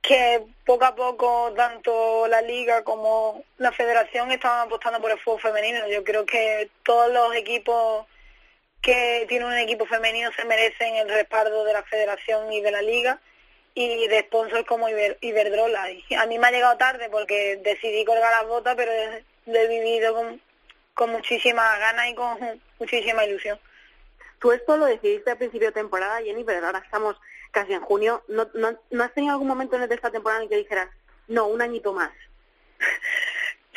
[0.00, 5.40] que poco a poco tanto la liga como la federación están apostando por el fútbol
[5.40, 5.88] femenino.
[5.88, 8.06] Yo creo que todos los equipos
[8.80, 12.80] que tienen un equipo femenino se merecen el respaldo de la federación y de la
[12.80, 13.18] liga
[13.78, 15.90] y de sponsors como Iber- Iberdrola.
[15.90, 18.90] Y a mí me ha llegado tarde porque decidí colgar las botas, pero
[19.46, 20.40] lo he vivido con,
[20.94, 22.38] con muchísimas ganas y con
[22.78, 23.60] muchísima ilusión.
[24.38, 27.16] Tú esto lo decidiste a principio de temporada, Jenny, pero ahora estamos
[27.50, 28.22] casi en junio.
[28.28, 30.88] ¿No, no, ¿no has tenido algún momento en esta temporada en que dijeras,
[31.28, 32.10] no, un añito más?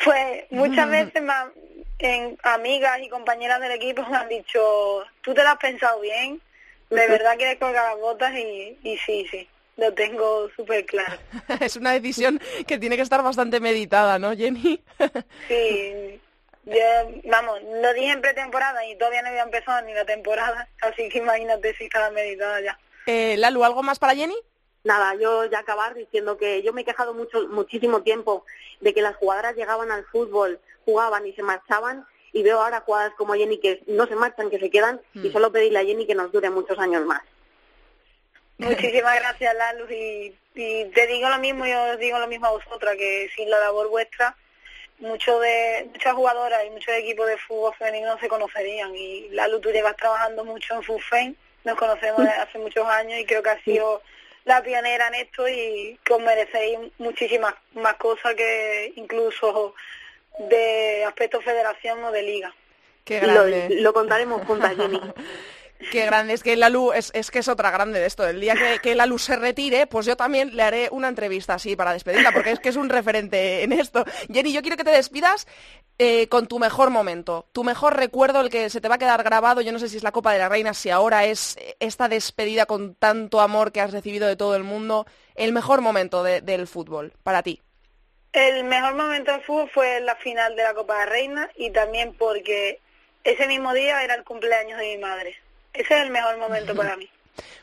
[0.02, 1.52] Pues muchas veces me ha,
[1.98, 6.40] en amigas y compañeras del equipo me han dicho, tú te lo has pensado bien,
[6.88, 9.46] de verdad quieres colgar las botas y, y sí, sí,
[9.80, 11.18] lo tengo súper claro.
[11.60, 14.82] es una decisión que tiene que estar bastante meditada, ¿no, Jenny?
[15.48, 16.20] sí,
[16.64, 16.74] yo,
[17.24, 21.18] vamos, lo dije en pretemporada y todavía no había empezado ni la temporada, así que
[21.18, 22.78] imagínate si estaba meditada ya.
[23.06, 24.36] Eh, Lalu, ¿algo más para Jenny?
[24.84, 28.44] Nada, yo ya acabar diciendo que yo me he quejado mucho, muchísimo tiempo
[28.80, 33.12] de que las jugadoras llegaban al fútbol, jugaban y se marchaban y veo ahora jugadas
[33.16, 35.32] como Jenny que no se marchan, que se quedan y mm.
[35.32, 37.22] solo pedirle a Jenny que nos dure muchos años más.
[38.60, 42.50] Muchísimas gracias, Lalu, y, y te digo lo mismo, yo os digo lo mismo a
[42.50, 44.36] vosotras, que sin la labor vuestra,
[44.98, 48.94] mucho de, muchas jugadoras y muchos equipos de fútbol femenino no se conocerían.
[48.94, 53.26] Y Lalu, tú llevas trabajando mucho en Fútbol nos conocemos desde hace muchos años y
[53.26, 54.02] creo que ha sido
[54.44, 59.74] la pionera en esto y que os merecéis muchísimas más cosas que incluso
[60.38, 62.54] de aspecto federación o de liga.
[63.04, 63.68] Qué grande.
[63.80, 65.00] Lo, contaremos juntas, Jenny.
[65.90, 68.26] Qué grande, es que la luz es, es, que es otra grande de esto.
[68.26, 71.54] El día que, que, la luz se retire, pues yo también le haré una entrevista
[71.54, 74.04] así para despedirla, porque es que es un referente en esto.
[74.32, 75.46] Jenny, yo quiero que te despidas
[75.98, 79.22] eh, con tu mejor momento, tu mejor recuerdo, el que se te va a quedar
[79.22, 79.62] grabado.
[79.62, 82.66] Yo no sé si es la Copa de la Reina, si ahora es esta despedida
[82.66, 85.06] con tanto amor que has recibido de todo el mundo.
[85.34, 87.60] El mejor momento del fútbol para ti.
[88.32, 91.70] El mejor momento del fútbol fue la final de la Copa de la Reina y
[91.70, 92.80] también porque
[93.24, 95.36] ese mismo día era el cumpleaños de mi madre.
[95.72, 97.08] Ese es el mejor momento para mí.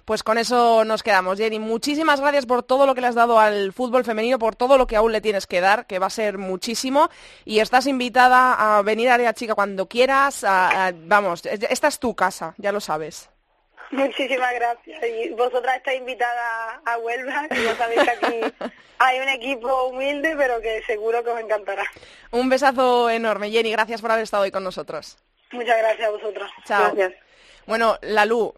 [0.06, 1.60] Pues con eso nos quedamos, Jenny.
[1.60, 4.88] Muchísimas gracias por todo lo que le has dado al fútbol femenino, por todo lo
[4.88, 7.10] que aún le tienes que dar, que va a ser muchísimo.
[7.44, 10.46] Y estás invitada a venir a Área Chica cuando quieras.
[10.96, 13.30] vamos, esta es tu casa, ya lo sabes.
[13.92, 15.04] Muchísimas gracias.
[15.06, 20.36] Y vosotras estáis invitada a Huelva, que ya sabéis que aquí hay un equipo humilde,
[20.38, 21.84] pero que seguro que os encantará.
[22.32, 23.72] Un besazo enorme, Jenny.
[23.72, 25.18] Gracias por haber estado hoy con nosotros.
[25.52, 26.52] Muchas gracias a vosotros.
[26.66, 26.96] Chao.
[26.96, 27.27] Gracias.
[27.68, 28.54] Bueno, Lalu,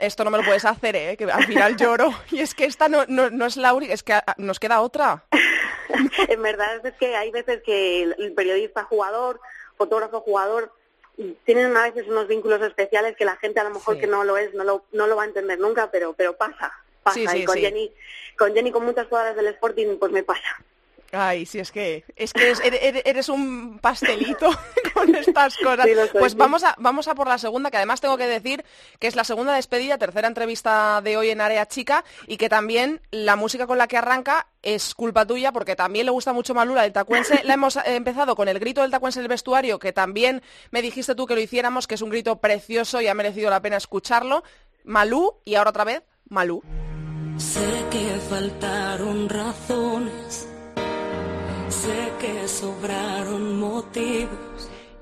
[0.00, 1.16] esto no me lo puedes hacer, ¿eh?
[1.16, 2.14] que al final lloro.
[2.30, 5.24] Y es que esta no, no, es la única, es que nos queda otra.
[6.28, 9.40] en verdad es que hay veces que el periodista jugador,
[9.76, 10.72] fotógrafo jugador,
[11.44, 14.36] tienen a veces unos vínculos especiales que la gente a lo mejor que no lo
[14.36, 17.36] es, no lo, no lo va a entender nunca, pero, pero pasa, pasa.
[17.36, 17.92] y con Jenny,
[18.36, 20.64] con Jenny, con muchas jugadoras del Sporting, pues me pasa.
[21.12, 22.52] Ay, sí, es que, es que
[23.04, 24.50] eres, un pastelito
[25.04, 25.86] con estas cosas.
[26.18, 28.64] pues vamos a, vamos a por la segunda, que además tengo que decir
[28.98, 33.00] que es la segunda despedida, tercera entrevista de hoy en Área Chica, y que también
[33.10, 36.82] la música con la que arranca es culpa tuya, porque también le gusta mucho Malula
[36.82, 37.42] del Tacuense.
[37.44, 41.14] La hemos empezado con el grito del Tacuense en el vestuario, que también me dijiste
[41.14, 44.42] tú que lo hiciéramos, que es un grito precioso y ha merecido la pena escucharlo.
[44.84, 46.62] Malú, y ahora otra vez, Malú.
[47.36, 50.48] Sé que faltaron razones
[51.84, 54.53] Sé que sobraron motivos.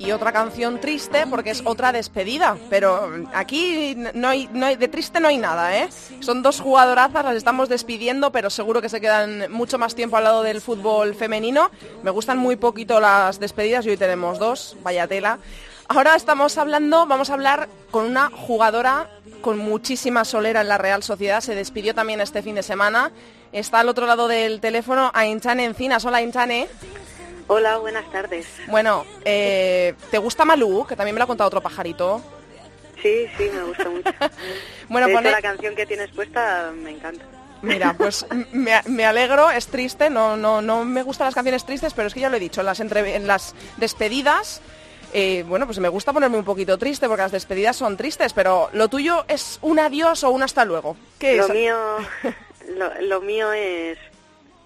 [0.05, 4.89] Y otra canción triste porque es otra despedida, pero aquí no hay, no hay, de
[4.89, 5.89] triste no hay nada, ¿eh?
[6.19, 10.25] Son dos jugadorazas, las estamos despidiendo, pero seguro que se quedan mucho más tiempo al
[10.25, 11.71] lado del fútbol femenino.
[12.03, 15.39] Me gustan muy poquito las despedidas y hoy tenemos dos, vaya tela.
[15.87, 19.09] Ahora estamos hablando, vamos a hablar con una jugadora
[19.41, 23.13] con muchísima solera en la Real Sociedad, se despidió también este fin de semana
[23.53, 26.03] Está al otro lado del teléfono Ainchane Encinas.
[26.07, 26.69] Hola, Ainchane.
[27.55, 28.47] Hola, buenas tardes.
[28.67, 30.87] Bueno, eh, ¿te gusta Malú?
[30.89, 32.23] Que también me lo ha contado otro pajarito.
[33.03, 34.11] Sí, sí, me gusta mucho.
[34.89, 35.31] bueno, pone...
[35.31, 37.23] la canción que tienes puesta me encanta.
[37.61, 42.09] Mira, pues me, alegro, es triste, no, no, no me gustan las canciones tristes, pero
[42.09, 44.63] es que ya lo he dicho, en las, en las despedidas,
[45.13, 48.71] eh, bueno, pues me gusta ponerme un poquito triste porque las despedidas son tristes, pero
[48.73, 50.97] lo tuyo es un adiós o un hasta luego.
[51.19, 51.77] ¿Qué lo mío
[53.03, 53.99] lo, mío es,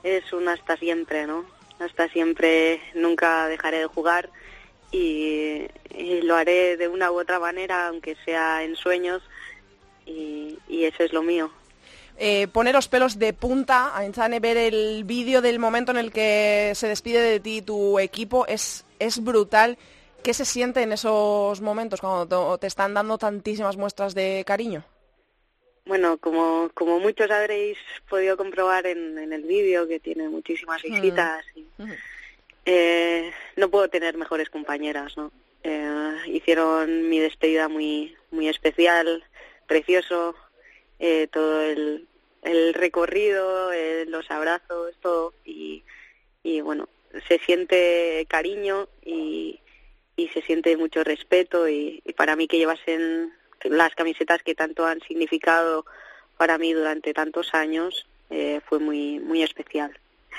[0.05, 1.56] es un hasta siempre, ¿no?
[1.79, 4.31] Hasta siempre, nunca dejaré de jugar
[4.91, 5.67] y,
[6.23, 9.23] lo haré de una u otra manera, aunque sea en sueños,
[10.07, 11.51] y, eso es lo mío.
[12.19, 16.13] Eh, pone los pelos de punta a Enchane ver el vídeo del momento en el
[16.13, 19.77] que se despide de ti tu equipo es, es brutal.
[20.23, 24.85] ¿Qué se siente en esos momentos cuando te están dando tantísimas muestras de cariño?
[25.87, 30.93] Bueno, como, como muchos habréis podido comprobar en, el vídeo, que tiene muchísimas mm.
[30.93, 31.45] visitas,
[32.65, 35.31] eh, no puedo tener mejores compañeras, ¿no?
[35.63, 39.25] Eh, hicieron mi despedida muy, muy especial,
[39.69, 40.35] precioso,
[40.99, 42.09] eh, todo el,
[42.43, 43.71] el recorrido,
[44.09, 45.85] los abrazos, todo, y,
[46.43, 46.89] y bueno,
[47.29, 49.61] se siente cariño y,
[50.17, 53.33] y se siente mucho respeto y, y para mí que llevasen
[53.71, 55.85] las camisetas que tanto han significado
[56.37, 59.99] para mí durante tantos años eh, fue muy muy especial.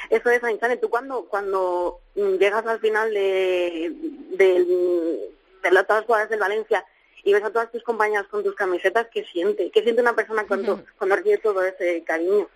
[0.09, 3.93] Eso es, Ainzane, tú cuando, cuando llegas al final de,
[4.37, 6.85] te a todas las jugadas del Valencia
[7.23, 9.71] y ves a todas tus compañeras con tus camisetas, ¿qué siente?
[9.71, 12.47] ¿Qué siente una persona cuando, cuando recibe todo ese cariño?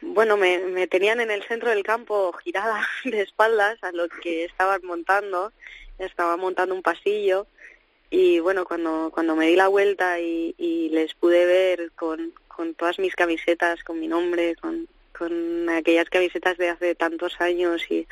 [0.00, 4.44] Bueno, me, me tenían en el centro del campo girada de espaldas a lo que
[4.44, 5.52] estaban montando.
[5.98, 7.46] Estaba montando un pasillo
[8.10, 12.74] y bueno, cuando, cuando me di la vuelta y, y les pude ver con, con
[12.74, 18.06] todas mis camisetas, con mi nombre, con, con aquellas camisetas de hace tantos años y,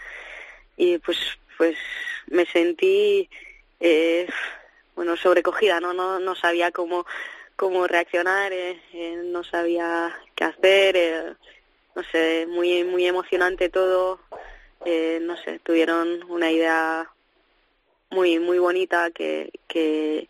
[0.77, 1.19] y pues,
[1.57, 1.77] pues
[2.27, 3.29] me sentí
[3.81, 4.29] eh,
[4.95, 7.07] bueno sobrecogida, no, no, no sabía cómo
[7.57, 11.35] cómo reaccionar, eh, eh, no sabía qué hacer, eh,
[11.95, 14.21] no sé, muy muy emocionante todo,
[14.85, 17.11] eh, no sé, tuvieron una idea
[18.11, 20.29] muy muy bonita que, que,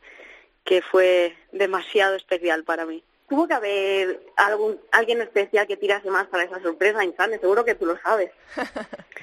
[0.65, 3.03] que fue demasiado especial para mí.
[3.29, 7.75] Tuvo que haber algún alguien especial que tirase más para esa sorpresa, Insane, seguro que
[7.75, 8.31] tú lo sabes.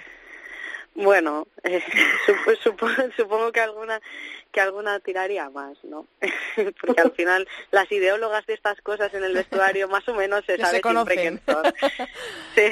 [0.95, 1.81] Bueno, eh,
[2.63, 3.99] supongo, supongo que alguna
[4.51, 6.05] que alguna tiraría más, ¿no?
[6.81, 10.57] Porque al final las ideólogas de estas cosas en el vestuario más o menos se
[10.57, 11.63] sabe siempre quién son.
[12.53, 12.71] Sí,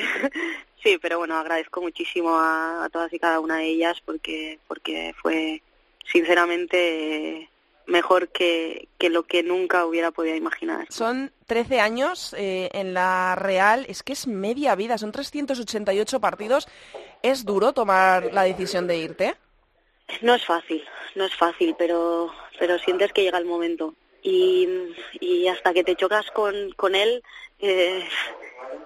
[0.83, 5.15] sí, pero bueno, agradezco muchísimo a, a, todas y cada una de ellas porque porque
[5.19, 5.63] fue
[6.12, 7.50] sinceramente
[7.86, 10.88] mejor que, que lo que nunca hubiera podido imaginar.
[10.89, 16.67] Son 13 años eh, en la Real, es que es media vida, son 388 partidos.
[17.21, 19.36] ¿Es duro tomar la decisión de irte?
[20.21, 20.84] No es fácil,
[21.15, 23.93] no es fácil, pero, pero sientes que llega el momento.
[24.24, 24.67] Y,
[25.19, 27.24] y hasta que te chocas con, con él,
[27.60, 28.08] eh,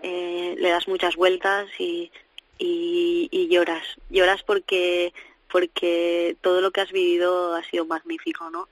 [0.02, 2.12] eh, le das muchas vueltas y,
[2.58, 3.86] y, y lloras.
[4.10, 5.14] Lloras porque
[5.52, 8.68] porque todo lo que has vivido ha sido magnífico, ¿no?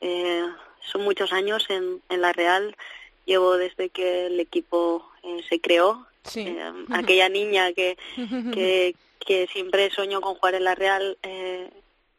[0.00, 0.44] Eh,
[0.80, 2.76] son muchos años en, en la Real,
[3.24, 6.40] llevo desde que el equipo eh, se creó, sí.
[6.40, 7.96] eh, aquella niña que,
[8.52, 11.70] que, que siempre soñó con jugar en la Real, eh,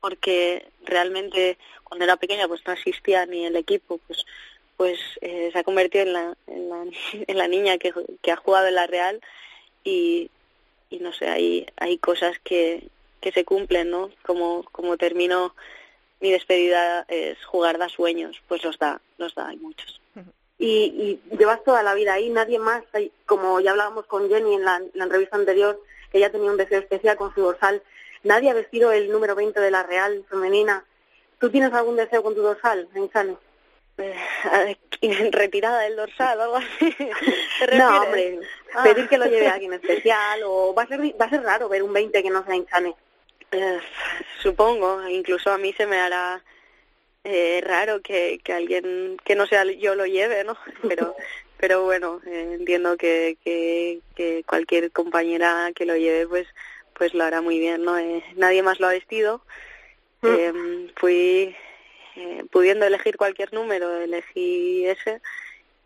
[0.01, 4.25] porque realmente cuando era pequeña pues no existía ni el equipo, pues
[4.77, 6.85] pues eh, se ha convertido en la, en la,
[7.27, 9.19] en la niña que, que ha jugado en la Real
[9.83, 10.29] y,
[10.89, 12.87] y no sé, hay, hay cosas que,
[13.19, 14.09] que se cumplen, ¿no?
[14.23, 15.53] Como, como termino
[16.19, 20.01] mi despedida es jugar da sueños, pues los da, los da, hay muchos.
[20.57, 22.83] Y, y llevas toda la vida ahí, nadie más,
[23.25, 26.57] como ya hablábamos con Jenny en la, en la entrevista anterior, que ella tenía un
[26.57, 27.81] deseo especial con su dorsal,
[28.23, 30.83] nadie ha vestido el número 20 de la Real femenina.
[31.39, 33.37] ¿Tú tienes algún deseo con tu dorsal, Insane?
[33.99, 34.77] Eh,
[35.31, 36.95] retirada del dorsal o algo así.
[37.77, 38.39] no, hombre,
[38.75, 38.83] ah.
[38.83, 41.69] pedir que lo lleve a alguien especial o va a ser va a ser raro
[41.69, 42.95] ver un 20 que no sea Insane.
[43.51, 43.79] Eh,
[44.41, 46.43] supongo, incluso a mí se me hará
[47.23, 50.57] eh, raro que, que alguien que no sea yo lo lleve, ¿no?
[50.87, 51.15] Pero
[51.57, 56.47] pero bueno, eh, entiendo que, que, que cualquier compañera que lo lleve pues
[56.93, 57.97] pues lo hará muy bien, ¿no?
[57.97, 59.41] Eh, nadie más lo ha vestido.
[60.21, 60.27] Mm.
[60.27, 61.55] Eh, fui
[62.17, 65.21] eh, pudiendo elegir cualquier número, elegí ese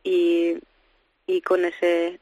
[0.03, 0.57] y,
[1.27, 2.19] y con ese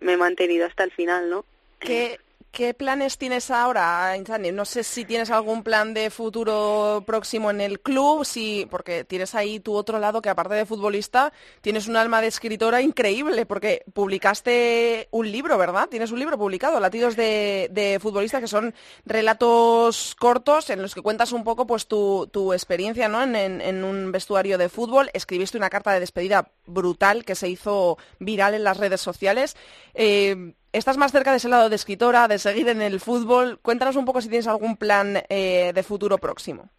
[0.00, 1.44] me he mantenido hasta el final, ¿no?
[1.78, 2.18] ¿Qué,
[2.52, 4.52] ¿Qué planes tienes ahora, Insani?
[4.52, 9.34] No sé si tienes algún plan de futuro próximo en el club, si, porque tienes
[9.34, 13.84] ahí tu otro lado que aparte de futbolista tienes un alma de escritora increíble, porque
[13.94, 15.88] publicaste un libro, ¿verdad?
[15.88, 18.74] Tienes un libro publicado, Latidos de, de futbolista, que son
[19.06, 23.22] relatos cortos en los que cuentas un poco pues tu, tu experiencia ¿no?
[23.22, 25.08] en, en, un vestuario de fútbol.
[25.14, 29.56] Escribiste una carta de despedida brutal que se hizo viral en las redes sociales.
[29.94, 33.58] Eh, Estás más cerca de ese lado de escritora, de seguir en el fútbol.
[33.60, 36.70] Cuéntanos un poco si tienes algún plan eh, de futuro próximo.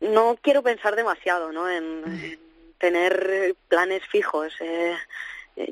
[0.00, 1.70] No quiero pensar demasiado, ¿no?
[1.70, 2.40] En, en
[2.78, 4.54] tener planes fijos.
[4.58, 4.96] Eh,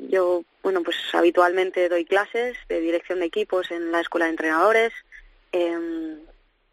[0.09, 4.93] yo, bueno, pues habitualmente doy clases de dirección de equipos en la escuela de entrenadores.
[5.51, 6.17] Eh,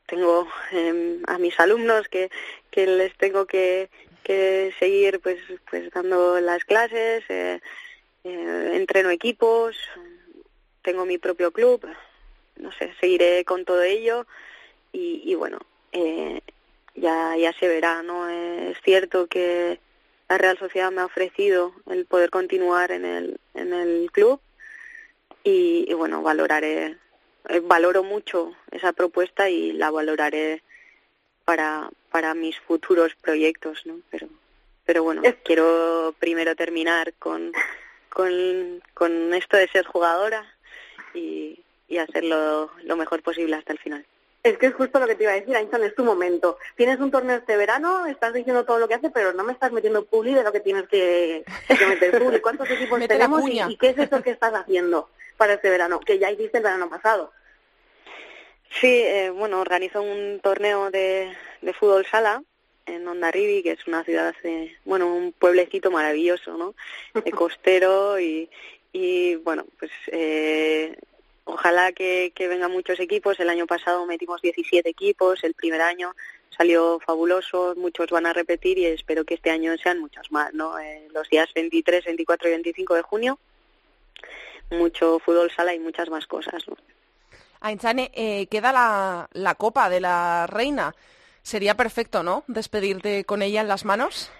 [0.06, 2.30] tengo eh, a mis alumnos que,
[2.70, 3.90] que les tengo que,
[4.22, 7.24] que seguir, pues, pues dando las clases.
[7.28, 7.60] Eh,
[8.24, 9.76] eh, entreno equipos,
[10.82, 11.86] tengo mi propio club,
[12.56, 14.26] no sé, seguiré con todo ello
[14.92, 15.58] y, y bueno,
[15.92, 16.40] eh,
[16.94, 18.28] ya, ya se verá, ¿no?
[18.28, 19.78] Eh, es cierto que
[20.28, 24.40] la Real Sociedad me ha ofrecido el poder continuar en el, en el club
[25.42, 26.96] y, y bueno, valoraré,
[27.48, 30.62] eh, valoro mucho esa propuesta y la valoraré
[31.44, 34.00] para, para mis futuros proyectos, ¿no?
[34.10, 34.28] Pero,
[34.84, 37.52] pero bueno, quiero primero terminar con
[38.14, 40.42] con, con esto de ser jugadora
[41.12, 44.06] y, y hacerlo lo mejor posible hasta el final.
[44.42, 46.58] Es que es justo lo que te iba a decir, Einstein, es tu momento.
[46.76, 49.72] Tienes un torneo este verano, estás diciendo todo lo que hace, pero no me estás
[49.72, 52.40] metiendo publi de lo que tienes que, que meter publi.
[52.40, 55.08] ¿Cuántos equipos tenemos y, y, qué es eso que estás haciendo
[55.38, 55.98] para este verano?
[55.98, 57.32] Que ya hiciste el verano pasado.
[58.80, 62.42] Sí, eh, bueno, organizo un torneo de, de fútbol sala
[62.86, 66.74] en Ondarribi, que es una ciudad, eh, bueno, un pueblecito maravilloso, ¿no?
[67.14, 68.48] De costero y,
[68.92, 70.96] y bueno, pues eh,
[71.44, 73.38] ojalá que, que vengan muchos equipos.
[73.40, 76.14] El año pasado metimos 17 equipos, el primer año
[76.56, 80.78] salió fabuloso, muchos van a repetir y espero que este año sean muchos más, ¿no?
[80.78, 83.38] Eh, los días 23, 24 y 25 de junio,
[84.70, 86.76] mucho fútbol sala y muchas más cosas, ¿no?
[87.60, 90.94] Ainchane, eh, queda la, la Copa de la Reina.
[91.44, 92.42] Sería perfecto, ¿no?
[92.46, 94.32] Despedirte con ella en las manos.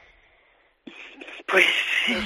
[1.47, 1.67] Pues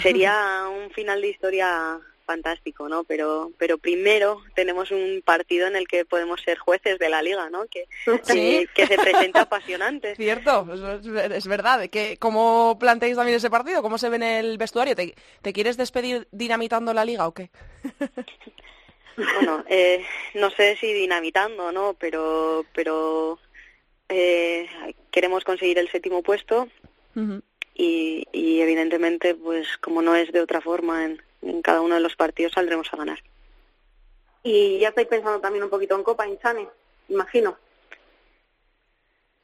[0.03, 3.03] sería un final de historia fantástico, ¿no?
[3.03, 7.51] Pero, pero primero tenemos un partido en el que podemos ser jueces de la liga,
[7.51, 7.67] ¿no?
[7.67, 7.89] Que,
[8.75, 10.15] que, se presenta apasionante.
[10.17, 10.65] Cierto,
[11.35, 11.91] es, verdad.
[11.91, 13.83] Que, ¿Cómo planteáis también ese partido?
[13.83, 14.95] ¿Cómo se ve en el vestuario?
[14.95, 17.51] ¿Te, te quieres despedir dinamitando la liga o qué?
[19.17, 20.05] bueno, eh,
[20.35, 21.95] no sé si dinamitando, ¿no?
[21.99, 23.41] Pero, pero
[24.09, 24.69] eh,
[25.11, 26.69] queremos conseguir el séptimo puesto.
[27.75, 32.01] y, y evidentemente, pues como no es de otra forma en, en cada uno de
[32.01, 33.23] los partidos saldremos a ganar.
[34.43, 36.69] Y ya estáis pensando también un poquito en Copa Inchane,
[37.09, 37.59] imagino.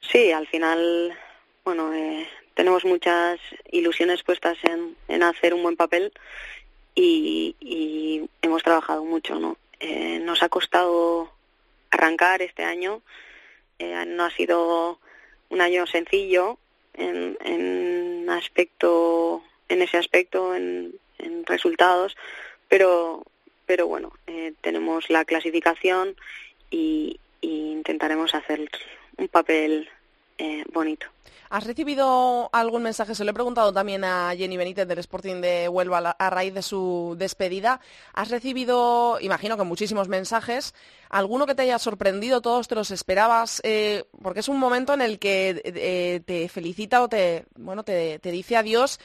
[0.00, 1.16] Sí, al final,
[1.64, 3.40] bueno, eh, tenemos muchas
[3.70, 6.12] ilusiones puestas en, en hacer un buen papel
[6.94, 9.56] y, y hemos trabajado mucho, ¿no?
[9.80, 11.32] Eh, nos ha costado
[11.90, 13.02] arrancar este año,
[13.78, 14.98] eh, no ha sido
[15.50, 16.58] un año sencillo
[16.94, 22.16] en, en aspecto, en ese aspecto, en, en resultados,
[22.68, 23.24] pero,
[23.66, 26.16] pero bueno, eh, tenemos la clasificación
[26.70, 28.70] y, intentaremos hacer
[29.18, 29.90] un papel
[30.38, 31.06] eh, bonito.
[31.54, 33.14] ¿Has recibido algún mensaje?
[33.14, 36.62] Se lo he preguntado también a Jenny Benítez del Sporting de Huelva a raíz de
[36.62, 37.80] su despedida.
[38.12, 40.74] ¿Has recibido, imagino que muchísimos mensajes,
[41.10, 42.40] alguno que te haya sorprendido?
[42.40, 43.60] ¿Todos te los esperabas?
[43.62, 48.56] Eh, porque es un momento en el que te felicita o te, bueno, te dice
[48.56, 48.98] adiós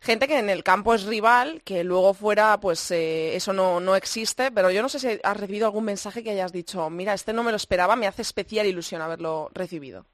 [0.00, 3.96] gente que en el campo es rival, que luego fuera, pues eh, eso no, no
[3.96, 7.32] existe, pero yo no sé si has recibido algún mensaje que hayas dicho, mira, este
[7.32, 10.06] no me lo esperaba, me hace especial ilusión haberlo recibido.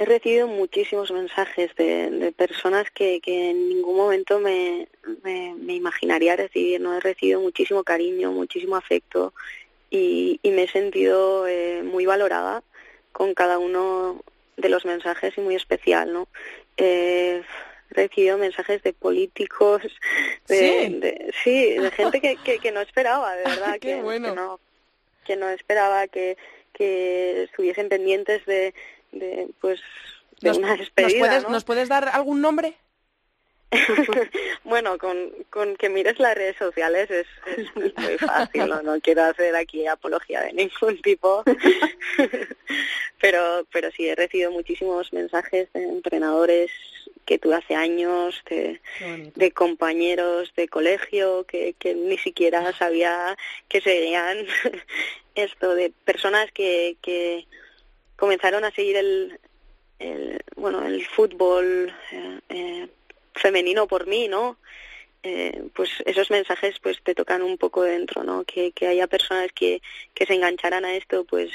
[0.00, 4.88] He recibido muchísimos mensajes de, personas que, que, en ningún momento me,
[5.22, 6.80] me, imaginaría recibir.
[6.80, 6.96] ¿no?
[6.96, 9.34] He recibido muchísimo cariño, muchísimo afecto
[9.90, 12.62] y, y me he sentido eh, muy valorada
[13.12, 14.24] con cada uno
[14.56, 16.10] de los mensajes y muy especial.
[16.10, 16.28] ¿no?
[16.78, 17.42] Eh,
[17.90, 19.82] recibido mensajes de políticos,
[20.48, 21.74] de, ¿Sí?
[21.74, 24.60] de, gente que, que, no esperaba, de verdad, que, no,
[25.26, 26.38] que no esperaba que,
[26.72, 28.72] que estuviesen pendientes de,
[29.12, 29.80] de pues,
[30.40, 31.18] de una despedida.
[31.18, 32.76] ¿nos puedes, ¿Nos puedes dar algún nombre?
[34.64, 38.82] bueno, con, con que mires las redes sociales es, es muy fácil, ¿no?
[38.82, 41.44] no quiero hacer aquí apología de ningún tipo,
[43.20, 46.70] pero, pero sí he recibido muchísimos mensajes de entrenadores
[47.26, 48.80] que tuve hace años, de,
[49.36, 53.36] de compañeros de colegio que, que ni siquiera sabía
[53.68, 54.38] que seguían
[55.36, 57.46] esto, de personas que, que
[58.20, 59.40] comenzaron a seguir el,
[59.98, 62.88] el bueno el fútbol eh, eh,
[63.34, 64.58] femenino por mí, ¿no?
[65.22, 68.44] Eh, pues esos mensajes pues te tocan un poco dentro, ¿no?
[68.44, 69.80] Que, que haya personas que,
[70.14, 71.50] que se engancharan a esto, pues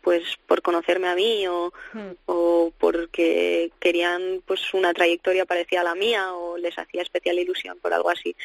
[0.00, 2.12] pues por conocerme a mí o, hmm.
[2.26, 7.76] o porque querían pues una trayectoria parecida a la mía o les hacía especial ilusión
[7.80, 8.36] por algo así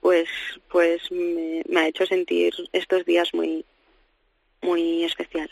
[0.00, 0.28] pues
[0.68, 3.64] pues me, me ha hecho sentir estos días muy
[4.62, 5.50] muy especial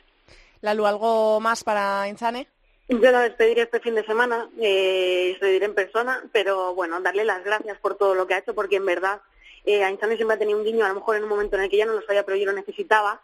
[0.61, 2.49] Lalu algo más para Insane
[2.89, 7.43] yo la despediré este fin de semana, eh, despediré en persona, pero bueno, darle las
[7.45, 9.21] gracias por todo lo que ha hecho, porque en verdad
[9.65, 11.71] eh, Einstein siempre ha tenido un guiño, a lo mejor en un momento en el
[11.71, 13.21] que ya no lo sabía, pero yo lo necesitaba.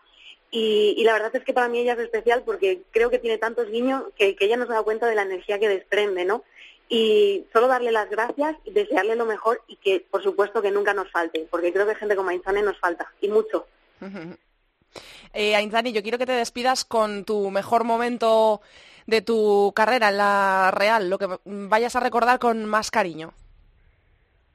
[0.50, 3.38] Y, y, la verdad es que para mí ella es especial porque creo que tiene
[3.38, 6.44] tantos guiños que, que ella no se da cuenta de la energía que desprende, ¿no?
[6.88, 11.10] Y solo darle las gracias, desearle lo mejor y que, por supuesto, que nunca nos
[11.10, 13.66] falte, porque creo que gente como Ainzane nos falta, y mucho.
[15.32, 18.60] eh, Ainzane, yo quiero que te despidas con tu mejor momento
[19.06, 23.34] de tu carrera en la Real, lo que vayas a recordar con más cariño.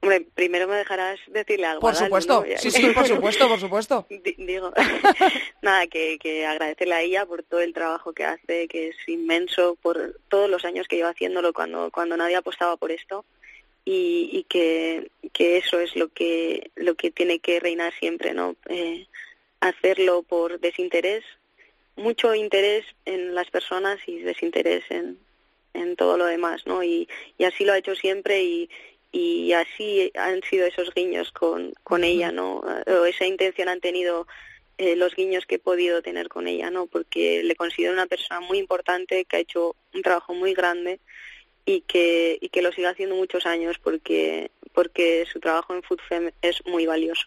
[0.02, 1.82] Hombre, primero me dejarás decirle algo.
[1.82, 4.06] Por supuesto, sí, sí, por supuesto, por supuesto.
[4.38, 4.72] Digo,
[5.62, 9.76] nada, que, que agradecerle a ella por todo el trabajo que hace, que es inmenso,
[9.82, 13.26] por todos los años que lleva haciéndolo cuando, cuando nadie apostaba por esto.
[13.86, 18.56] Y, y que, que eso es lo que, lo que tiene que reinar siempre, ¿no?
[18.68, 19.08] Eh,
[19.60, 21.24] hacerlo por desinterés,
[21.96, 25.18] mucho interés en las personas y desinterés en,
[25.74, 26.84] en todo lo demás, ¿no?
[26.84, 28.70] Y, y así lo ha hecho siempre y,
[29.12, 32.58] y así han sido esos guiños con, con ella, ¿no?
[32.60, 34.28] O esa intención han tenido
[34.78, 36.86] eh, los guiños que he podido tener con ella, ¿no?
[36.86, 41.00] Porque le considero una persona muy importante que ha hecho un trabajo muy grande
[41.66, 46.32] y que, y que lo sigue haciendo muchos años porque, porque su trabajo en FoodFem
[46.42, 47.26] es muy valioso.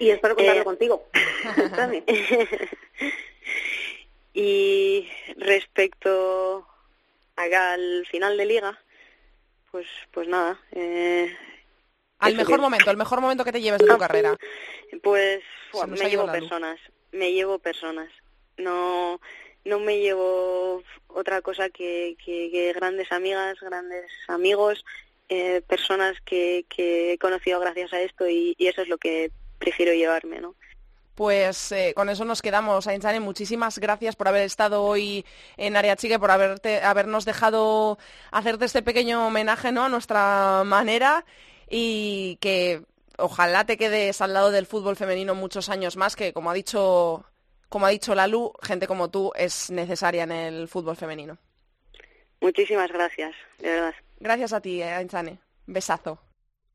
[0.00, 1.08] Y espero contarlo eh, contigo.
[4.34, 6.66] y respecto
[7.36, 8.80] al final de liga,
[9.70, 10.58] pues, pues nada.
[10.72, 11.32] Eh,
[12.18, 14.36] al mejor momento, el mejor momento que te lleves de tu carrera.
[15.02, 15.42] Pues
[15.86, 16.80] me llevo personas,
[17.12, 18.10] me llevo personas.
[18.58, 19.20] No,
[19.64, 24.84] no me llevo otra cosa que, que, grandes amigas, grandes amigos,
[25.28, 29.30] eh, personas que, que he conocido gracias a esto y, eso es lo que
[29.60, 30.56] prefiero llevarme, ¿no?
[31.14, 32.86] Pues eh, con eso nos quedamos.
[32.86, 35.24] Ainzane, muchísimas gracias por haber estado hoy
[35.58, 37.98] en Área Chica, por haberte, habernos dejado
[38.32, 39.84] hacerte este pequeño homenaje ¿no?
[39.84, 41.26] a nuestra manera
[41.68, 42.82] y que
[43.18, 47.26] ojalá te quedes al lado del fútbol femenino muchos años más, que como ha dicho
[47.68, 51.36] como ha dicho Lalu, gente como tú es necesaria en el fútbol femenino.
[52.40, 53.94] Muchísimas gracias, de verdad.
[54.18, 55.38] Gracias a ti, Ainzane.
[55.66, 56.18] Besazo.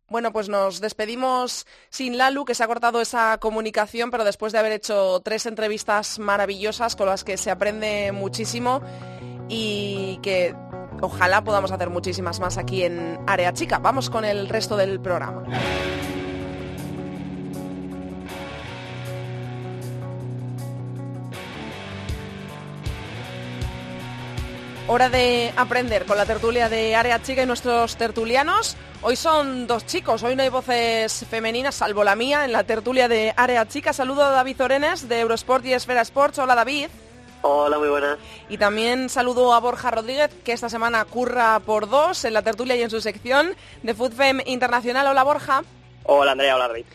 [0.07, 4.59] Bueno, pues nos despedimos sin Lalu, que se ha cortado esa comunicación, pero después de
[4.59, 8.81] haber hecho tres entrevistas maravillosas con las que se aprende muchísimo
[9.49, 10.55] y que
[11.01, 13.79] ojalá podamos hacer muchísimas más aquí en Área Chica.
[13.79, 15.43] Vamos con el resto del programa.
[24.87, 28.77] Hora de aprender con la tertulia de Área Chica y nuestros tertulianos.
[29.01, 33.07] Hoy son dos chicos, hoy no hay voces femeninas, salvo la mía, en la tertulia
[33.07, 33.93] de Área Chica.
[33.93, 36.37] Saludo a David Orenes de Eurosport y Esfera Sports.
[36.37, 36.89] Hola David.
[37.41, 38.19] Hola, muy buenas.
[38.47, 42.75] Y también saludo a Borja Rodríguez, que esta semana curra por dos en la tertulia
[42.75, 45.07] y en su sección de FoodFem Internacional.
[45.07, 45.63] Hola Borja.
[46.03, 46.85] Hola Andrea, hola David.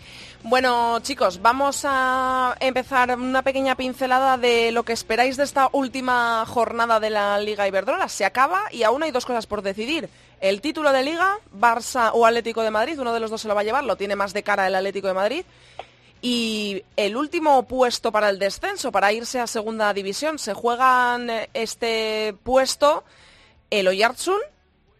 [0.42, 6.46] Bueno, chicos, vamos a empezar una pequeña pincelada de lo que esperáis de esta última
[6.46, 8.08] jornada de la Liga Iberdrola.
[8.08, 10.08] Se acaba y aún hay dos cosas por decidir.
[10.40, 13.54] El título de Liga, Barça o Atlético de Madrid, uno de los dos se lo
[13.54, 15.44] va a llevar, lo tiene más de cara el Atlético de Madrid.
[16.22, 21.50] Y el último puesto para el descenso, para irse a segunda división, se juegan eh,
[21.52, 23.04] este puesto
[23.68, 24.40] el Oyarzun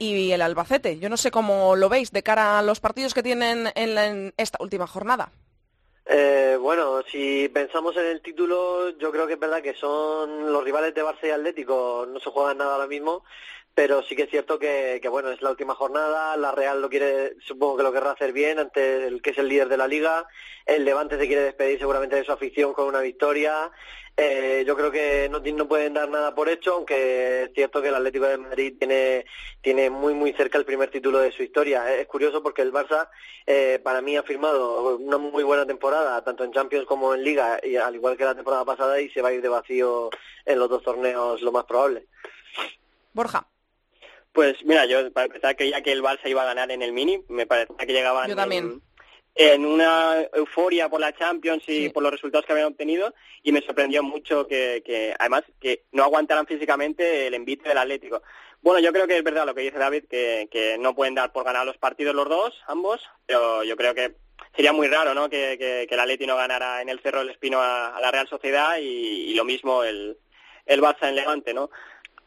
[0.00, 0.98] y el Albacete.
[0.98, 4.58] Yo no sé cómo lo veis de cara a los partidos que tienen en, esta
[4.60, 5.30] última jornada.
[6.06, 10.64] Eh, bueno, si pensamos en el título, yo creo que es verdad que son los
[10.64, 13.22] rivales de Barça y Atlético, no se juegan nada ahora mismo,
[13.74, 16.88] pero sí que es cierto que, que, bueno, es la última jornada, la Real lo
[16.88, 19.86] quiere, supongo que lo querrá hacer bien ante el que es el líder de la
[19.86, 20.26] liga,
[20.64, 23.70] el Levante se quiere despedir seguramente de su afición con una victoria,
[24.22, 27.88] eh, yo creo que no, no, pueden dar nada por hecho, aunque es cierto que
[27.88, 29.24] el Atlético de Madrid tiene,
[29.62, 31.94] tiene muy muy cerca el primer título de su historia.
[31.94, 33.08] Es curioso porque el Barça
[33.46, 37.60] eh, para mí ha firmado una muy buena temporada, tanto en Champions como en Liga,
[37.62, 40.10] y al igual que la temporada pasada, y se va a ir de vacío
[40.44, 42.06] en los dos torneos lo más probable.
[43.14, 43.46] Borja.
[44.32, 47.24] Pues mira, yo para empezar creía que el Barça iba a ganar en el Mini,
[47.28, 48.82] me parecía que llegaban yo también en
[49.36, 54.02] una euforia por la Champions y por los resultados que habían obtenido y me sorprendió
[54.02, 58.22] mucho que, que, además que no aguantaran físicamente el envite del Atlético.
[58.62, 61.32] Bueno, yo creo que es verdad lo que dice David, que, que no pueden dar
[61.32, 64.16] por ganar los partidos los dos, ambos, pero yo creo que
[64.54, 65.30] sería muy raro ¿no?
[65.30, 68.76] que, que, el Atlético no ganara en el Cerro del Espino a, la Real Sociedad
[68.78, 70.18] y, y, lo mismo el,
[70.66, 71.70] el Barça en Levante, ¿no?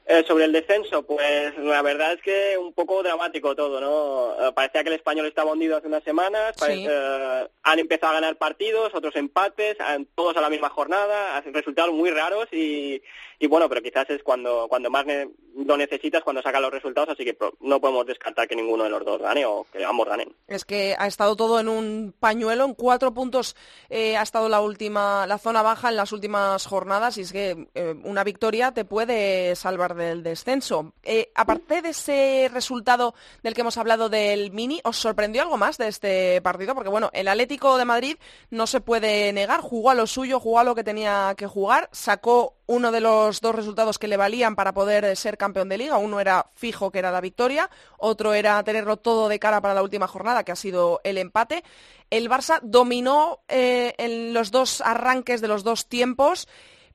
[0.06, 4.48] Eh, sobre el descenso, pues la verdad es que un poco dramático todo, ¿no?
[4.48, 8.36] Eh, parecía que el español estaba hundido hace unas semanas, eh, han empezado a ganar
[8.36, 9.78] partidos, otros empates,
[10.14, 13.02] todos a la misma jornada, resultados muy raros y,
[13.44, 15.06] y bueno, pero quizás es cuando, cuando más
[15.54, 19.04] lo necesitas, cuando sacan los resultados, así que no podemos descartar que ninguno de los
[19.04, 20.34] dos gane o que ambos ganen.
[20.48, 23.58] Es que ha estado todo en un pañuelo, en cuatro puntos
[23.90, 27.68] ha estado la última, la zona baja en las últimas jornadas y es que
[28.04, 30.94] una victoria te puede salvar del descenso.
[31.04, 35.78] Eh, aparte de ese resultado del que hemos hablado del Mini, ¿os sorprendió algo más
[35.78, 36.76] de este partido?
[36.76, 38.18] Porque bueno, el Atlético de Madrid
[38.50, 41.90] no se puede negar, jugó a lo suyo, jugó a lo que tenía que jugar,
[41.92, 45.98] sacó uno de los dos resultados que le valían para poder ser campeón de liga.
[45.98, 49.84] Uno era fijo, que era la victoria, otro era tenerlo todo de cara para la
[49.84, 51.64] última jornada, que ha sido el empate.
[52.10, 56.48] El Barça dominó eh, en los dos arranques de los dos tiempos,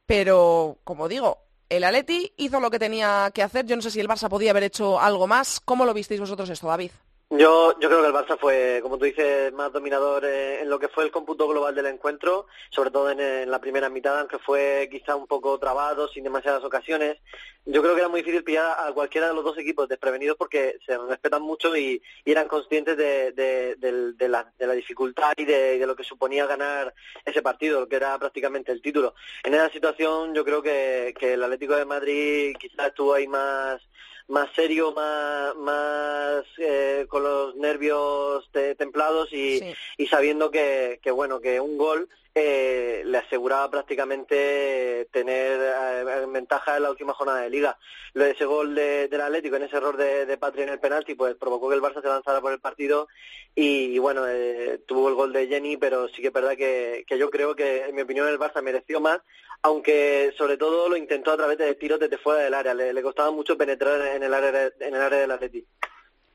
[0.06, 1.38] pero como digo,
[1.68, 3.66] el Atleti hizo lo que tenía que hacer.
[3.66, 5.60] Yo no sé si el Barça podía haber hecho algo más.
[5.60, 6.92] ¿Cómo lo visteis vosotros esto, David?
[7.30, 10.78] Yo, yo creo que el Barça fue, como tú dices, más dominador eh, en lo
[10.78, 14.88] que fue el cómputo global del encuentro, sobre todo en, la primera mitad, aunque fue
[14.90, 17.18] quizá un poco trabado, sin demasiadas ocasiones.
[17.66, 20.78] Yo creo que era muy difícil pillar a cualquiera de los dos equipos desprevenidos porque
[20.86, 23.76] se respetan mucho y, eran conscientes de,
[24.20, 26.94] la, dificultad y de, lo que suponía ganar
[27.26, 29.14] ese partido, lo que era prácticamente el título.
[29.44, 33.82] En esa situación yo creo que, que el Atlético de Madrid quizás estuvo ahí más
[34.28, 39.60] más serio, más, más eh, con los nervios templados y,
[39.96, 46.76] y sabiendo que, que, bueno, que un gol eh, le aseguraba prácticamente tener eh, ventaja
[46.76, 47.78] en la última jornada de liga.
[48.12, 50.78] Lo de ese gol de, del Atlético, en ese error de, de Patri en el
[50.78, 53.08] penalti, pues provocó que el Barça se lanzara por el partido
[53.54, 57.18] y, bueno, eh, tuvo el gol de Jenny, pero sí que es verdad que, que
[57.18, 59.20] yo creo que, en mi opinión, el Barça mereció más,
[59.62, 62.74] aunque sobre todo lo intentó a través de tiros desde fuera del área.
[62.74, 65.68] Le, le costaba mucho penetrar en el área, en el área del Atlético.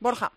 [0.00, 0.32] Borja.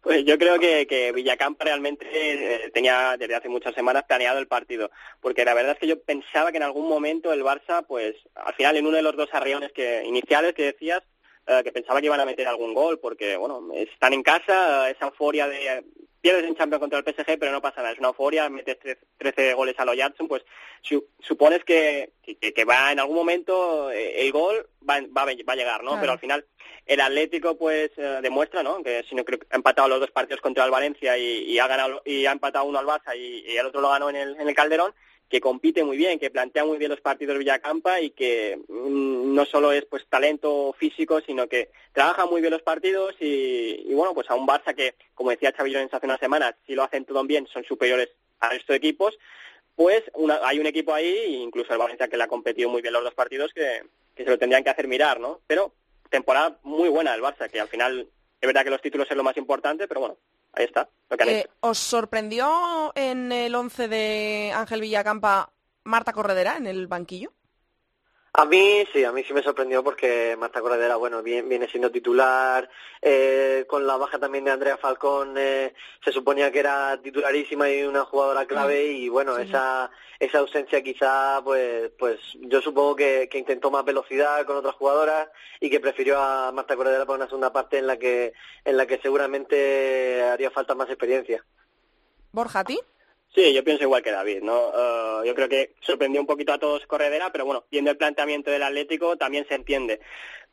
[0.00, 4.46] Pues yo creo que, que Villacampa realmente eh, tenía desde hace muchas semanas planeado el
[4.46, 4.90] partido,
[5.20, 8.54] porque la verdad es que yo pensaba que en algún momento el Barça, pues al
[8.54, 11.02] final en uno de los dos arriones que, iniciales que decías,
[11.48, 15.06] eh, que pensaba que iban a meter algún gol, porque bueno, están en casa, esa
[15.06, 15.84] euforia de
[16.20, 18.76] pierdes en Champions contra el PSG, pero no pasa nada, es una euforia, metes
[19.18, 20.44] 13 goles a lo Jackson, pues
[21.20, 25.82] supones que, que, va en algún momento eh, el gol va, va, va a llegar,
[25.82, 25.98] ¿no?
[26.00, 26.44] Pero al final
[26.86, 28.82] el Atlético pues eh, demuestra, ¿no?
[28.82, 31.66] Que si no creo que ha empatado los dos partidos contra el Valencia y, ha
[31.66, 34.48] ganado y ha empatado uno al Barça y, el otro lo ganó en el, en
[34.48, 34.94] el Calderón,
[35.28, 39.44] que compite muy bien, que plantea muy bien los partidos Villacampa y que mm, no
[39.44, 44.30] solo es pues talento físico, sino que trabaja muy bien los partidos y, bueno, pues
[44.30, 47.46] a un Barça que, como decía Chavillón hace unas semanas, si lo hacen todo bien,
[47.46, 48.08] son superiores
[48.40, 49.18] a estos equipos,
[49.74, 50.02] pues
[50.42, 53.14] hay un equipo ahí, incluso el Valencia que le ha competido muy bien los dos
[53.14, 53.82] partidos, que,
[54.14, 55.40] que se lo tendrían que hacer mirar, ¿no?
[55.46, 55.74] Pero
[56.08, 58.08] temporada muy buena del Barça, que al final
[58.40, 60.18] es verdad que los títulos es lo más importante, pero bueno,
[60.52, 60.88] ahí está.
[61.26, 65.50] Eh, ¿Os sorprendió en el 11 de Ángel Villacampa
[65.84, 67.32] Marta Corredera en el banquillo?
[68.38, 72.70] A mí sí, a mí sí me sorprendió porque Marta Corredera, bueno, viene, siendo titular,
[73.02, 75.74] eh, con la baja también de Andrea Falcón, eh,
[76.04, 78.96] se suponía que era titularísima y una jugadora clave mm.
[78.96, 84.46] y bueno, esa esa ausencia quizá, pues pues yo supongo que, que, intentó más velocidad
[84.46, 85.26] con otras jugadoras
[85.58, 88.34] y que prefirió a Marta Corredera para una segunda parte en la que
[88.64, 91.44] en la que seguramente haría falta más experiencia.
[92.30, 92.78] Borja, ¿a ti?
[93.34, 94.70] Sí, yo pienso igual que David, ¿no?
[94.74, 98.50] Eh, yo creo que sorprendió un poquito a todos Corredera, pero bueno, viendo el planteamiento
[98.50, 100.00] del Atlético también se entiende.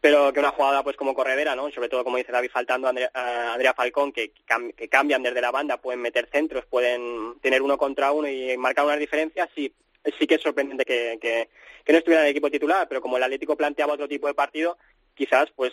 [0.02, 1.72] Pero que una jugada pues como Corredera, ¿no?
[1.72, 4.34] Sobre todo como dice David, faltando a Andrea, Falcón, que,
[4.76, 8.86] que, cambian desde la banda, pueden meter centros, pueden tener uno contra uno y marcar
[8.86, 9.74] unas diferencias, sí,
[10.20, 11.50] sí que es sorprendente que, que,
[11.84, 14.34] que no estuviera en el equipo titular, pero como el Atlético planteaba otro tipo de
[14.34, 14.78] partido,
[15.16, 15.72] quizás pues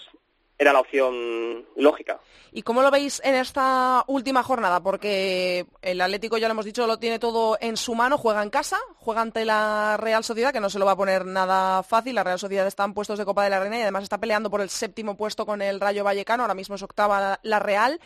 [0.63, 2.21] era la opción lógica.
[2.53, 4.83] ¿Y cómo lo veis en esta última jornada?
[4.83, 8.51] Porque el Atlético, ya lo hemos dicho, lo tiene todo en su mano, juega en
[8.51, 12.15] casa, juega ante la Real Sociedad, que no se lo va a poner nada fácil.
[12.15, 14.51] La Real Sociedad está en puestos de Copa de la Reina y además está peleando
[14.51, 18.01] por el séptimo puesto con el Rayo Vallecano, ahora mismo es octava la Real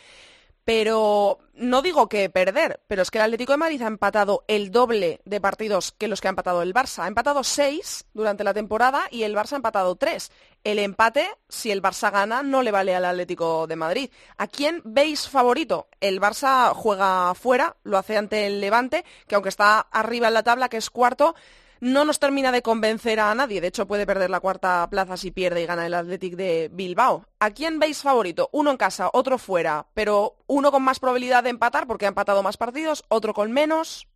[0.67, 4.73] pero no digo que perder, pero es que el Atlético de Madrid ha empatado el
[4.73, 7.05] doble de partidos que los que ha empatado el Barça.
[7.05, 10.33] Ha empatado seis durante la temporada y el Barça ha empatado tres.
[10.65, 14.11] El empate, si el Barça gana, no le vale al Atlético de Madrid.
[14.39, 15.87] ¿A quién veis favorito?
[16.01, 20.43] El Barça juega fuera, lo hace ante el Levante, que aunque está arriba en la
[20.43, 21.37] tabla, que es cuarto,
[21.81, 23.61] no nos termina de convencer a nadie.
[23.61, 27.27] De hecho, puede perder la cuarta plaza si pierde y gana el Athletic de Bilbao.
[27.41, 28.49] ¿A quién veis favorito?
[28.53, 32.43] Uno en casa, otro fuera, pero uno con más probabilidad de empatar porque ha empatado
[32.43, 34.07] más partidos, otro con menos.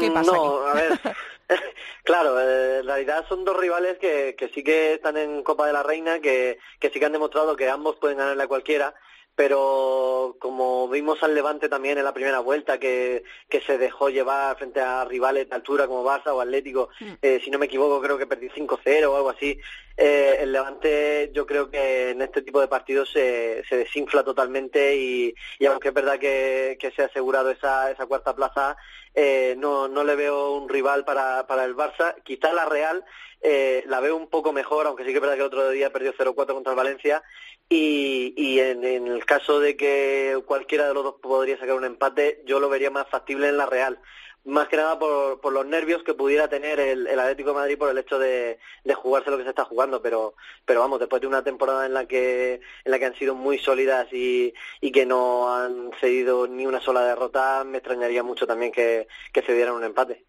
[0.00, 0.32] ¿Qué mm, pasa?
[0.32, 1.00] No, a ver,
[2.04, 5.72] claro, eh, en realidad son dos rivales que, que sí que están en Copa de
[5.72, 8.94] la Reina, que, que sí que han demostrado que ambos pueden ganarle a cualquiera
[9.38, 14.58] pero como vimos al Levante también en la primera vuelta, que, que se dejó llevar
[14.58, 17.12] frente a rivales de altura como Barça o Atlético, mm.
[17.22, 19.56] eh, si no me equivoco creo que perdí 5-0 o algo así,
[19.96, 24.96] eh, el Levante yo creo que en este tipo de partidos se, se desinfla totalmente
[24.96, 28.76] y, y, aunque es verdad que, que se ha asegurado esa, esa cuarta plaza,
[29.14, 33.04] eh, no, no le veo un rival para, para el Barça, quizá la Real
[33.40, 35.92] eh, la veo un poco mejor, aunque sí que es verdad que el otro día
[35.92, 37.22] perdió 0-4 contra el Valencia.
[37.70, 42.42] Y, y en, el caso de que cualquiera de los dos podría sacar un empate,
[42.46, 44.00] yo lo vería más factible en la Real.
[44.44, 47.90] Más que nada por, por los nervios que pudiera tener el, Atlético de Madrid por
[47.90, 50.00] el hecho de, de, jugarse lo que se está jugando.
[50.00, 52.54] Pero, pero vamos, después de una temporada en la que,
[52.84, 56.80] en la que han sido muy sólidas y, y que no han cedido ni una
[56.80, 60.24] sola derrota, me extrañaría mucho también que, que se dieran un empate.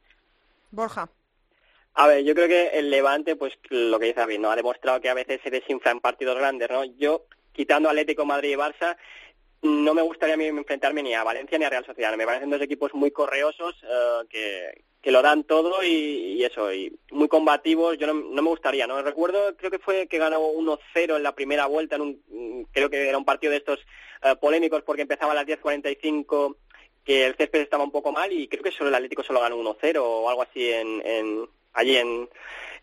[0.71, 1.09] Borja.
[2.01, 4.49] A ver, yo creo que el Levante, pues lo que dice David, ¿no?
[4.49, 6.85] Ha demostrado que a veces se desinfla en partidos grandes, ¿no?
[6.85, 8.95] Yo, quitando Atlético, Madrid y Barça,
[9.63, 12.15] no me gustaría a mí enfrentarme ni a Valencia ni a Real Sociedad.
[12.15, 16.97] Me parecen dos equipos muy correosos eh, que, que lo dan todo y, eso, y
[17.11, 17.97] muy combativos.
[17.97, 19.01] Yo no, no, me gustaría, ¿no?
[19.01, 23.09] Recuerdo, creo que fue que ganó 1-0 en la primera vuelta, en un, creo que
[23.09, 23.79] era un partido de estos
[24.23, 26.55] eh, polémicos porque empezaba a las 10.45
[27.03, 29.57] que el césped estaba un poco mal y creo que solo el Atlético solo ganó
[29.57, 32.29] 1-0 o algo así en, en allí en,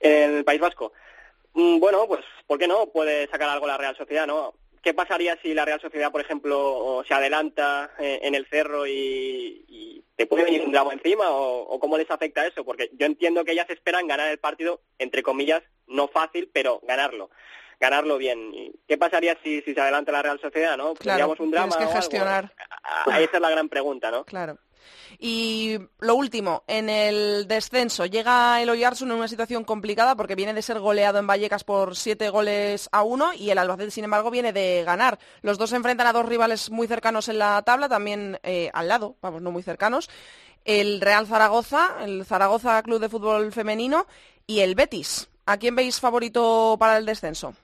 [0.00, 0.92] en el País Vasco.
[1.56, 2.86] Mm, bueno, pues, ¿por qué no?
[2.86, 4.54] Puede sacar algo la Real Sociedad, ¿no?
[4.82, 10.04] ¿Qué pasaría si la Real Sociedad, por ejemplo, se adelanta eh, en el cerro y,
[10.14, 11.24] te puede venir un drama encima?
[11.28, 12.64] O, cómo les afecta eso?
[12.64, 17.30] Porque yo entiendo que ellas esperan ganar el partido, entre comillas, no fácil, pero ganarlo.
[17.80, 18.72] Ganarlo bien.
[18.86, 20.94] ¿Qué pasaría si, si se adelanta la Real Sociedad, no?
[20.94, 22.52] Claro, un drama tienes que gestionar.
[23.06, 24.24] Ahí esa es la gran pregunta, ¿no?
[24.24, 24.58] Claro.
[25.18, 30.54] Y lo último, en el descenso, llega el Oyarsun en una situación complicada porque viene
[30.54, 34.30] de ser goleado en Vallecas por siete goles a uno y el Albacete, sin embargo,
[34.30, 35.18] viene de ganar.
[35.42, 38.88] Los dos se enfrentan a dos rivales muy cercanos en la tabla, también eh, al
[38.88, 40.10] lado, vamos, no muy cercanos.
[40.64, 44.06] El Real Zaragoza, el Zaragoza Club de Fútbol Femenino
[44.46, 45.28] y el Betis.
[45.46, 47.54] ¿A quién veis favorito para el descenso?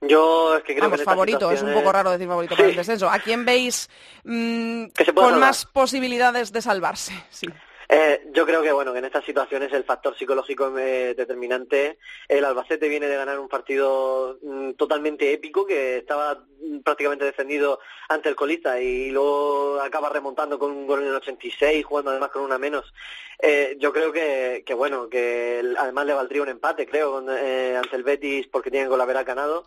[0.00, 3.08] Yo es que creo Vamos, favorito, es un poco raro decir favorito para el descenso.
[3.08, 3.88] ¿A quién veis
[4.24, 7.12] mm, con más posibilidades de salvarse?
[7.30, 7.46] Sí.
[7.88, 11.98] Eh, yo creo que bueno que en estas situaciones el factor psicológico es determinante.
[12.28, 17.78] El Albacete viene de ganar un partido mm, totalmente épico que estaba mm, prácticamente defendido
[18.08, 22.30] ante el colista y luego acaba remontando con un gol en el 86, jugando además
[22.30, 22.92] con una menos.
[23.38, 27.96] Eh, yo creo que, que bueno que además le valdría un empate, creo, eh, ante
[27.96, 29.66] el Betis porque tienen con la vera ganado.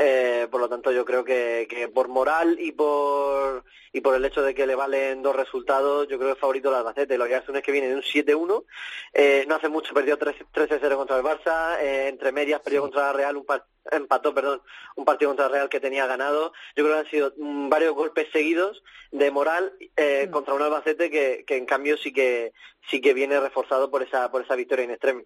[0.00, 4.24] Eh, por lo tanto, yo creo que, que, por moral y por y por el
[4.24, 7.18] hecho de que le valen dos resultados, yo creo que es favorito el Albacete.
[7.18, 8.64] Lo que hace es que viene de un 7-1,
[9.12, 13.12] eh, no hace mucho perdió 3-0 contra el Barça, eh, entre medias perdió contra la
[13.12, 13.46] Real, un
[13.90, 14.62] empató, perdón,
[14.94, 16.52] un partido contra el Real que tenía ganado.
[16.76, 20.30] Yo creo que han sido mm, varios golpes seguidos de moral eh, mm.
[20.30, 22.52] contra un Albacete que, que en cambio sí que
[22.88, 25.22] sí que viene reforzado por esa por esa victoria en extremo.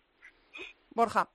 [0.94, 1.28] Borja.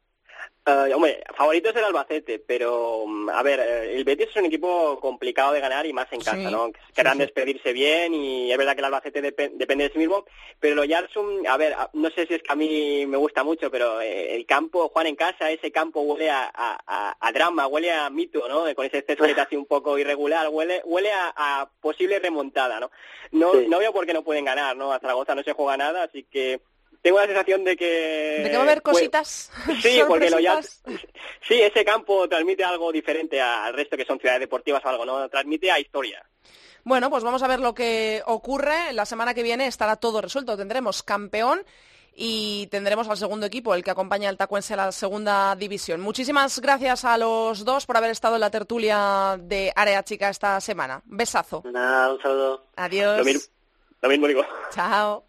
[0.67, 4.47] Uh, hombre, favorito es el Albacete, pero mm, a ver, eh, el Betis es un
[4.47, 6.73] equipo complicado de ganar y más en casa, ¿no?
[6.93, 10.25] Querrán despedirse bien y es verdad que el Albacete depende de sí mismo,
[10.59, 13.71] pero lo Yarsum, a ver, no sé si es que a mí me gusta mucho,
[13.71, 18.09] pero eh, el campo, Juan en casa, ese campo huele a, a, drama, huele a
[18.09, 18.65] mito, ¿no?
[18.75, 22.91] Con ese césped así un poco irregular, huele, huele a, posible remontada, ¿no?
[23.31, 24.91] No, no veo por qué no pueden ganar, ¿no?
[24.91, 26.59] A Zaragoza no se juega nada, así que
[27.07, 28.41] tengo la sensación de que...
[28.43, 29.49] De que va a haber pues, cositas.
[29.81, 30.61] sí, porque lo ya...
[30.61, 35.29] Sí, ese campo transmite algo diferente al resto que son ciudades deportivas o algo, ¿no?
[35.29, 36.21] Transmite a historia.
[36.83, 38.91] Bueno, pues vamos a ver lo que ocurre.
[38.91, 40.57] La semana que viene estará todo resuelto.
[40.57, 41.63] Tendremos campeón
[42.13, 46.01] y tendremos al segundo equipo, el que acompaña al Tacuense a la segunda división.
[46.01, 50.59] Muchísimas gracias a los dos por haber estado en la tertulia de Área Chica esta
[50.59, 51.01] semana.
[51.05, 51.63] Besazo.
[51.71, 52.65] Nada, un saludo.
[52.75, 53.49] Adiós.
[54.01, 54.45] lo mismo digo.
[54.71, 55.23] Chao.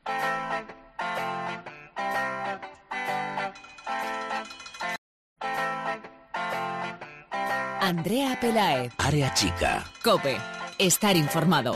[7.88, 8.92] Andrea Pelaez.
[8.98, 9.82] Área chica.
[10.04, 10.36] Cope.
[10.76, 11.74] Estar informado.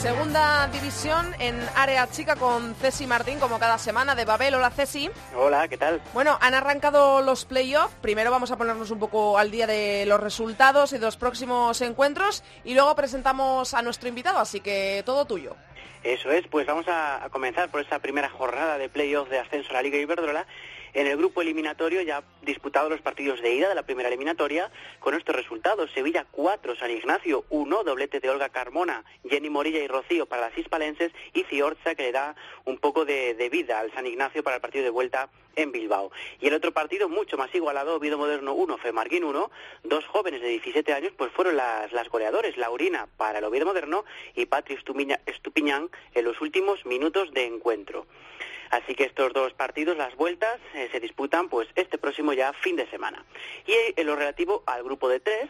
[0.00, 4.54] Segunda división en área chica con Ceci Martín, como cada semana, de Babel.
[4.54, 5.10] Hola Ceci.
[5.36, 6.00] Hola, ¿qué tal?
[6.14, 7.94] Bueno, han arrancado los playoffs.
[8.00, 11.82] Primero vamos a ponernos un poco al día de los resultados y de los próximos
[11.82, 15.54] encuentros y luego presentamos a nuestro invitado, así que todo tuyo.
[16.02, 19.74] Eso es, pues vamos a, comenzar por esta primera jornada de playoffs de ascenso a
[19.74, 20.46] la Liga Iberdrola
[20.94, 24.70] en el grupo eliminatorio ya disputado los partidos de ida de la primera eliminatoria
[25.00, 25.90] con estos resultados.
[25.92, 30.56] Sevilla 4, San Ignacio 1, doblete de Olga Carmona, Jenny Morilla y Rocío para las
[30.56, 34.62] hispalenses y Ciorza que le da un poco de, vida al San Ignacio para el
[34.62, 36.10] partido de vuelta en Bilbao.
[36.40, 39.50] Y el otro partido mucho más igualado, Oviedo Moderno 1, Femarguín 1,
[39.84, 44.04] dos jóvenes de 17 años pues fueron las, las goleadores, Laurina para el Oviedo Moderno
[44.34, 44.82] y Patrick
[45.26, 48.06] Estupiñán en los últimos minutos de encuentro.
[48.74, 52.74] Así que estos dos partidos, las vueltas, eh, se disputan pues este próximo ya fin
[52.74, 53.24] de semana.
[53.68, 55.48] Y en lo relativo al grupo de tres,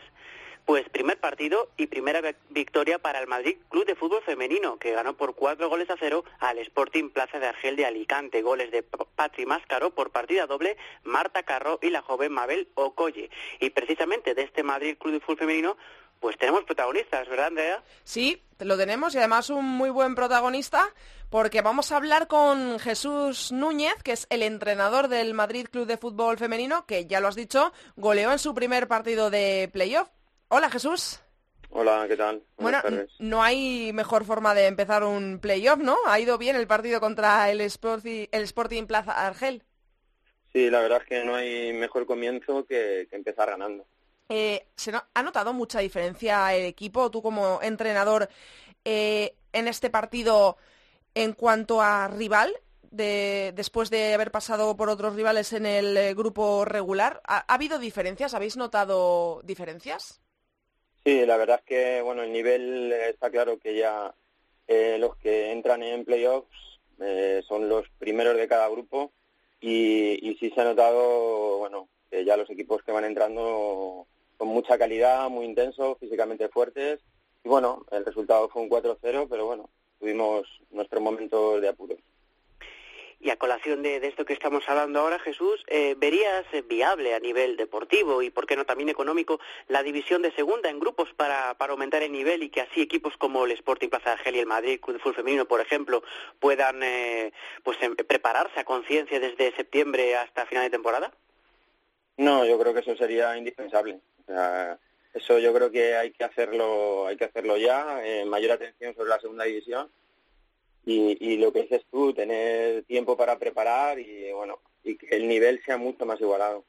[0.66, 2.20] pues primer partido y primera
[2.50, 6.22] victoria para el Madrid Club de Fútbol Femenino, que ganó por cuatro goles a cero
[6.38, 8.42] al Sporting Plaza de Argel de Alicante.
[8.42, 13.30] Goles de Patri Máscaro por partida doble, Marta Carro y la joven Mabel Ocolle.
[13.58, 15.76] Y precisamente de este Madrid Club de Fútbol Femenino
[16.24, 17.82] pues tenemos protagonistas, ¿verdad, Andrea?
[18.02, 20.88] Sí, lo tenemos y además un muy buen protagonista
[21.34, 25.96] porque vamos a hablar con Jesús Núñez, que es el entrenador del Madrid Club de
[25.96, 30.08] Fútbol Femenino, que ya lo has dicho, goleó en su primer partido de playoff.
[30.46, 31.18] Hola Jesús.
[31.70, 32.40] Hola, ¿qué tal?
[32.56, 32.78] bueno,
[33.18, 35.96] no hay mejor forma de empezar un playoff, ¿no?
[36.06, 39.64] Ha ido bien el partido contra el Sporting, el Sporting Plaza Argel.
[40.52, 43.84] Sí, la verdad es que no hay mejor comienzo que empezar ganando.
[44.28, 47.10] Eh, ¿Se ha notado mucha diferencia el equipo?
[47.10, 48.28] Tú como entrenador
[48.84, 50.58] eh, en este partido
[51.14, 52.54] en cuanto a rival,
[52.90, 57.78] de, después de haber pasado por otros rivales en el eh, grupo regular, ¿ha, habido
[57.78, 58.34] diferencias?
[58.34, 60.20] ¿Habéis notado diferencias?
[61.04, 64.14] Sí, la verdad es que bueno, el nivel está claro que ya
[64.98, 66.48] los que entran en playoffs
[67.46, 69.12] son los primeros de cada grupo
[69.60, 74.06] y, y sí se ha notado bueno que ya los equipos que van entrando
[74.36, 77.00] con mucha calidad, muy intensos, físicamente fuertes.
[77.42, 79.68] Y bueno, el resultado fue un 4-0, pero bueno,
[79.98, 81.96] tuvimos nuestro momento de apuro.
[83.24, 87.56] Y a colación de, esto que estamos hablando ahora, Jesús, eh, ¿verías viable a nivel
[87.56, 91.72] deportivo y, por qué no, también económico la división de segunda en grupos para, para
[91.72, 94.46] aumentar el nivel y que así equipos como el Sporting Plaza de Argel y el
[94.46, 96.02] Madrid Club de Fútbol Femenino, por ejemplo,
[96.38, 97.32] puedan eh,
[97.62, 101.10] pues em, prepararse a conciencia desde septiembre hasta final de temporada?
[102.18, 104.00] No, yo creo que eso sería indispensable
[105.14, 109.10] eso yo creo que hay que hacerlo, hay que hacerlo ya, eh, mayor atención sobre
[109.10, 109.88] la segunda división
[110.86, 115.62] y, lo que dices tú, tener tiempo para preparar y bueno, y que el nivel
[115.64, 116.64] sea mucho más igualado.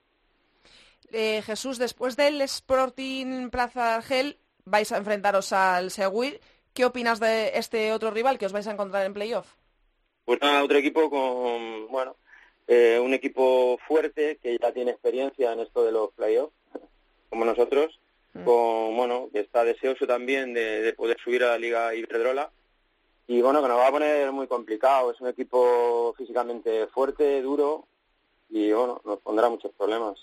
[1.12, 6.40] Eh, Jesús, después del Sporting Plaza Argel vais a enfrentaros al Seguir.
[6.74, 9.48] ¿Qué opinas de este otro rival que os vais a encontrar en playoff?
[10.26, 12.16] Pues nada, otro equipo con, bueno,
[12.68, 16.54] eh, un equipo fuerte que ya tiene experiencia en esto de los playoffs
[17.30, 18.00] como nosotros.
[18.44, 22.50] Con, bueno, que está deseoso también de, poder subir a la Liga Iberdrola
[23.28, 25.12] y bueno, que nos va a poner muy complicado.
[25.12, 27.88] Es un equipo físicamente fuerte, duro
[28.50, 30.18] y bueno, nos pondrá muchos problemas.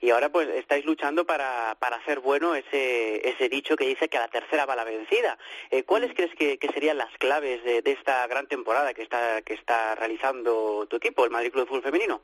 [0.00, 4.16] Y ahora pues estáis luchando para, para hacer bueno ese, ese dicho que dice que
[4.16, 5.38] a la tercera va la vencida.
[5.70, 6.14] Eh, ¿Cuáles mm.
[6.14, 10.86] crees que, serían las claves de, de, esta gran temporada que está, que está realizando
[10.88, 12.20] tu equipo, el Madrid Club de Fútbol Femenino?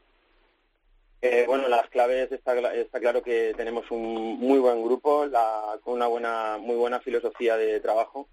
[1.20, 2.54] Eh, bueno, las claves está,
[3.00, 5.26] claro que tenemos un muy buen grupo,
[5.82, 8.28] con una buena, muy buena filosofía de trabajo.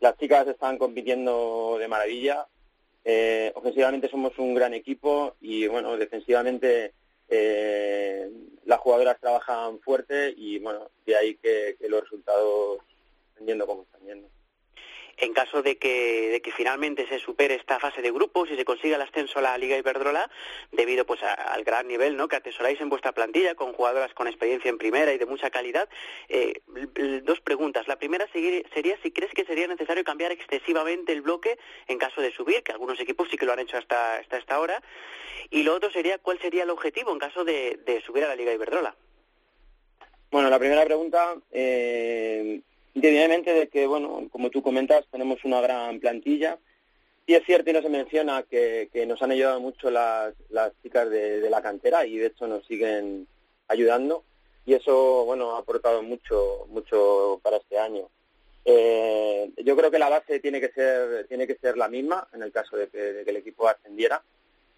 [0.00, 2.46] Las chicas están compitiendo de maravilla.
[3.04, 6.92] Eh, ofensivamente somos un gran equipo y bueno, defensivamente
[7.28, 8.30] eh,
[8.64, 12.80] las jugadoras trabajan fuerte y bueno, de ahí que, que los resultados
[13.30, 14.28] estén yendo como están yendo
[15.16, 18.64] en caso de que, de que finalmente se supere esta fase de grupos y se
[18.64, 20.30] consiga el ascenso a la Liga Iberdrola,
[20.72, 22.28] debido pues al gran nivel ¿no?
[22.28, 25.88] que atesoráis en vuestra plantilla, con jugadoras con experiencia en primera y de mucha calidad.
[26.28, 26.60] Eh,
[27.22, 27.88] dos preguntas.
[27.88, 31.58] La primera sería si crees que sería necesario cambiar excesivamente el bloque
[31.88, 34.60] en caso de subir, que algunos equipos sí que lo han hecho hasta, hasta esta
[34.60, 34.82] hora.
[35.50, 38.36] Y lo otro sería cuál sería el objetivo en caso de, de subir a la
[38.36, 38.94] Liga Iberdrola.
[40.30, 42.60] Bueno, la primera pregunta, eh,
[42.96, 46.58] Independientemente de que, bueno, como tú comentas, tenemos una gran plantilla.
[47.26, 50.34] Y es cierto y no se menciona que, nos han ayudado mucho las,
[50.82, 53.28] chicas de, la cantera y de hecho nos siguen
[53.68, 54.24] ayudando.
[54.64, 58.08] Y eso, bueno, ha aportado mucho, mucho para este año.
[58.64, 62.42] Eh, yo creo que la base tiene que ser, tiene que ser la misma en
[62.42, 64.22] el caso de que, de que el equipo ascendiera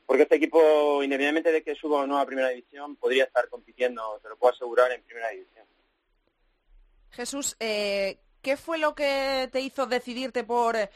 [0.08, 4.18] porque este equipo, independientemente de que suba o no a primera división, podría estar compitiendo,
[4.22, 5.66] se lo puedo asegurar, en primera división.
[7.10, 10.90] Jesús, eh, ¿qué fue lo que te hizo decidirte por eh,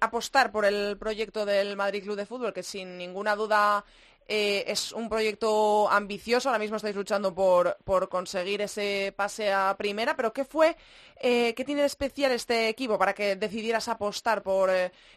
[0.00, 3.84] apostar por el proyecto del Madrid Club de Fútbol, que sin ninguna duda
[4.26, 9.74] eh, es un proyecto ambicioso, ahora mismo estáis luchando por, por conseguir ese pase a
[9.78, 10.76] primera, pero ¿qué fue,
[11.20, 14.70] qué tiene de especial este equipo para que decidieras apostar por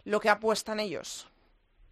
[0.05, 1.27] lo que apuestan ellos?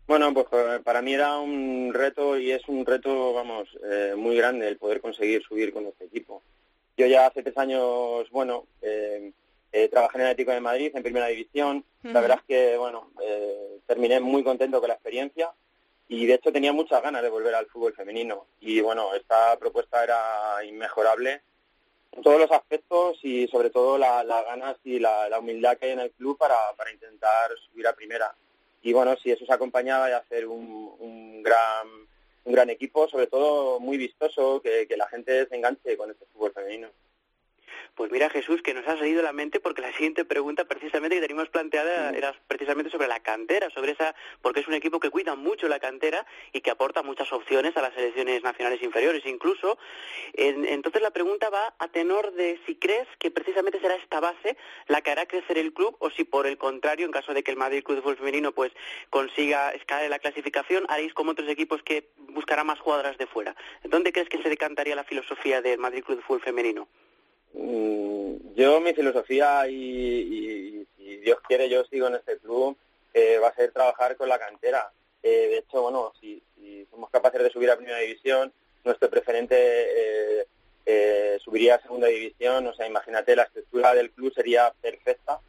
[0.08, 0.48] Bueno, pues
[0.84, 3.68] para mí era un reto y es un reto, vamos,
[4.16, 6.42] muy grande el poder conseguir subir con este equipo.
[7.00, 9.32] Yo ya hace tres años, bueno, eh,
[9.72, 11.86] eh, trabajé en el Atlético de Madrid, en Primera División.
[12.04, 15.50] La verdad es que, bueno, eh, terminé muy contento con la experiencia
[16.10, 18.48] y de hecho tenía muchas ganas de volver al fútbol femenino.
[18.60, 21.42] Y bueno, esta propuesta era inmejorable
[22.12, 26.02] en todos los aspectos y sobre todo las ganas y la, humildad que hay en
[26.02, 28.36] el club para, para intentar subir a primera.
[28.82, 32.09] Y bueno, si eso se acompañaba de hacer un, un gran
[32.44, 36.26] un gran equipo, sobre todo muy vistoso, que, que la gente se enganche con este
[36.26, 36.90] fútbol femenino.
[38.00, 41.22] Pues mira, Jesús, que nos ha salido la mente porque la siguiente pregunta precisamente que
[41.22, 45.36] teníamos planteada era precisamente sobre la cantera, sobre esa, porque es un equipo que cuida
[45.36, 49.78] mucho la cantera y que aporta muchas opciones a las selecciones nacionales inferiores incluso.
[50.32, 54.56] entonces la pregunta va a tenor de si crees que precisamente será esta base
[54.88, 57.52] la que hará crecer el club o si por el contrario, en caso de que
[57.52, 58.72] el Madrid Club de Fútbol Femenino pues
[59.10, 63.58] consiga escalar la clasificación, haréis como otros equipos que buscará más jugadoras de fuera.
[63.84, 66.88] ¿Dónde crees que se decantaría la filosofía del Madrid Club de Fútbol Femenino?
[67.54, 72.78] Mm, yo mi filosofía y, si Dios quiere yo sigo en este club
[73.14, 74.92] eh, va a ser trabajar con la cantera.
[75.24, 76.42] Eh, de hecho, bueno, si,
[76.92, 78.52] somos capaces de subir a primera división,
[78.84, 80.46] nuestro preferente eh,
[80.86, 85.40] eh, subiría a segunda división, o sea, imagínate, la estructura del club sería perfecta.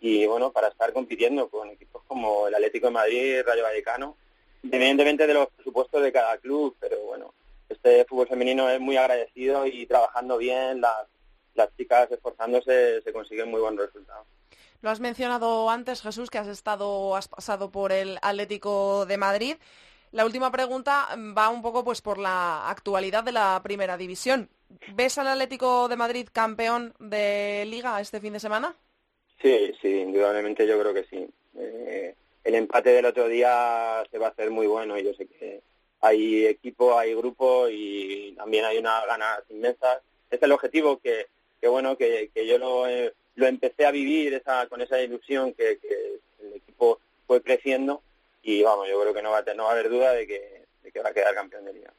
[0.00, 4.16] Y bueno, para estar compitiendo con equipos como el Atlético de Madrid, Rayo Vallecano,
[4.62, 7.34] independientemente de los presupuestos de cada club, pero bueno,
[7.68, 11.06] este fútbol femenino es muy agradecido y trabajando bien, las,
[11.58, 14.26] las chicas esforzándose se consiguen muy buenos resultados.
[14.80, 19.56] Lo has mencionado antes, Jesús, que has estado, has pasado por el Atlético de Madrid.
[20.12, 24.48] La última pregunta va un poco pues por la actualidad de la primera división.
[24.94, 28.74] ¿Ves al Atlético de Madrid campeón de liga este fin de semana?
[29.42, 31.28] Sí, sí, indudablemente yo creo que sí.
[31.56, 35.26] Eh, el empate del otro día se va a hacer muy bueno y yo sé
[35.26, 35.60] que
[36.00, 39.98] hay equipo, hay grupo y también hay unas ganas inmensas.
[40.30, 41.26] es el objetivo que,
[41.60, 42.84] que bueno, que, que yo lo,
[43.34, 45.78] lo empecé a vivir esa, con esa ilusión que,
[46.40, 48.02] el equipo fue creciendo
[48.42, 50.64] y vamos, yo creo que no va a, no va a haber duda de que,
[50.82, 51.92] de que va a quedar campeón de liga.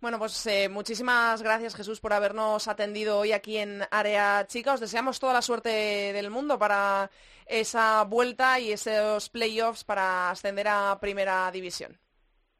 [0.00, 4.74] Bueno, pues eh, muchísimas gracias Jesús por habernos atendido hoy aquí en Área Chica.
[4.74, 7.10] Os deseamos toda la suerte del mundo para
[7.46, 11.98] esa vuelta y esos playoffs para ascender a Primera División.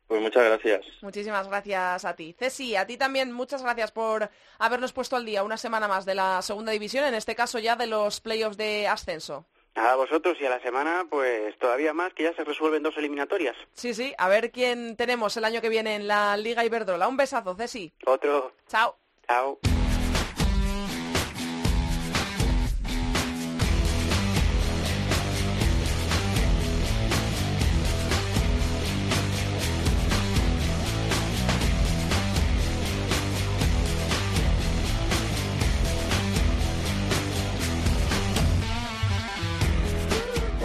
[0.06, 0.84] Pues muchas gracias.
[1.02, 2.34] Muchísimas gracias a ti.
[2.38, 6.14] Ceci, a ti también muchas gracias por habernos puesto al día una semana más de
[6.14, 9.46] la Segunda División, en este caso ya de los playoffs de ascenso.
[9.74, 13.56] A vosotros y a la semana, pues todavía más, que ya se resuelven dos eliminatorias.
[13.74, 17.08] Sí, sí, a ver quién tenemos el año que viene en la Liga Iberdrola.
[17.08, 17.92] Un besazo, Ceci.
[18.06, 18.52] Otro.
[18.68, 18.96] Chao.
[19.26, 19.58] Chao.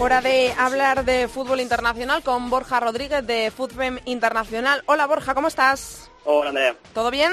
[0.02, 4.82] Hora de hablar de fútbol internacional con Borja Rodríguez de Fútbol Internacional.
[4.86, 6.10] Hola Borja, ¿cómo estás?
[6.24, 6.74] Hola Andrea.
[6.92, 7.32] ¿Todo bien?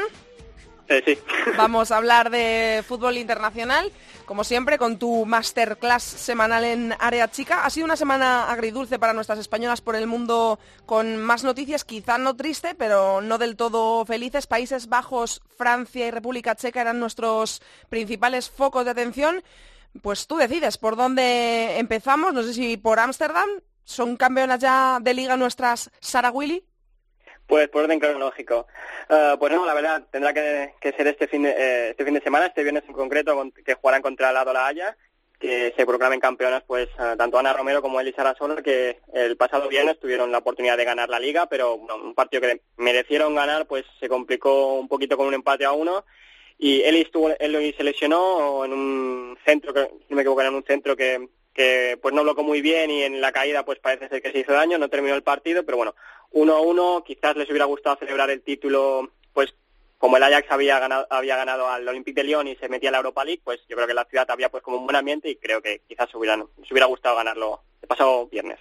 [0.88, 1.18] Eh, sí.
[1.58, 3.92] Vamos a hablar de fútbol internacional,
[4.26, 7.66] como siempre, con tu masterclass semanal en Área Chica.
[7.66, 12.20] Ha sido una semana agridulce para nuestras españolas por el mundo con más noticias, quizá
[12.20, 14.46] no triste, pero no del todo felices.
[14.46, 19.44] Países Bajos, Francia y República Checa eran nuestros principales focos de atención.
[20.02, 23.50] Pues tú decides por dónde empezamos, no sé si por Ámsterdam,
[23.84, 26.64] ¿son campeonas ya de liga nuestras Sara Willy?
[27.48, 28.68] Pues por orden cronológico.
[29.10, 32.22] Uh, pues no, la verdad, tendrá que, ser este fin, de, eh, este fin de
[32.22, 34.96] semana, este viernes en concreto, que jugarán contra el Lado La Haya,
[35.40, 39.68] que se proclamen campeonas pues uh, tanto Ana Romero como Elisa Arasona, que el pasado
[39.68, 43.86] viernes tuvieron la oportunidad de ganar la liga, pero un partido que merecieron ganar, pues
[44.00, 46.06] se complicó un poquito con un empate a uno
[46.62, 50.64] y él, estuvo, él se lesionó en un centro, que, no me equivoco, en un
[50.64, 54.22] centro que, que pues no bloqueó muy bien y en la caída pues parece ser
[54.22, 55.96] que se hizo daño, no terminó el partido, pero bueno,
[56.32, 59.56] uno a uno, quizás les hubiera gustado celebrar el título pues
[59.98, 62.92] como el Ajax había ganado, había ganado al Olympique de Lyon y se metía a
[62.92, 65.30] la Europa League, pues yo creo que la ciudad había pues como un buen ambiente
[65.30, 68.60] y creo que quizás hubieran, les hubiera gustado ganarlo el pasado viernes.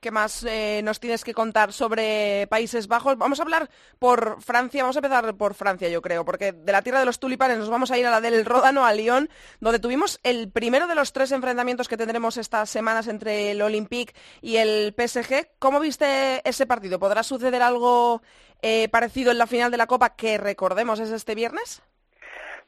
[0.00, 3.18] ¿Qué más eh, nos tienes que contar sobre Países Bajos?
[3.18, 3.68] Vamos a hablar
[3.98, 7.18] por Francia, vamos a empezar por Francia, yo creo, porque de la tierra de los
[7.18, 9.28] tulipanes nos vamos a ir a la del Ródano, a Lyon,
[9.58, 14.14] donde tuvimos el primero de los tres enfrentamientos que tendremos estas semanas entre el Olympique
[14.40, 15.48] y el PSG.
[15.58, 17.00] ¿Cómo viste ese partido?
[17.00, 18.22] ¿Podrá suceder algo
[18.62, 21.82] eh, parecido en la final de la Copa que recordemos es este viernes?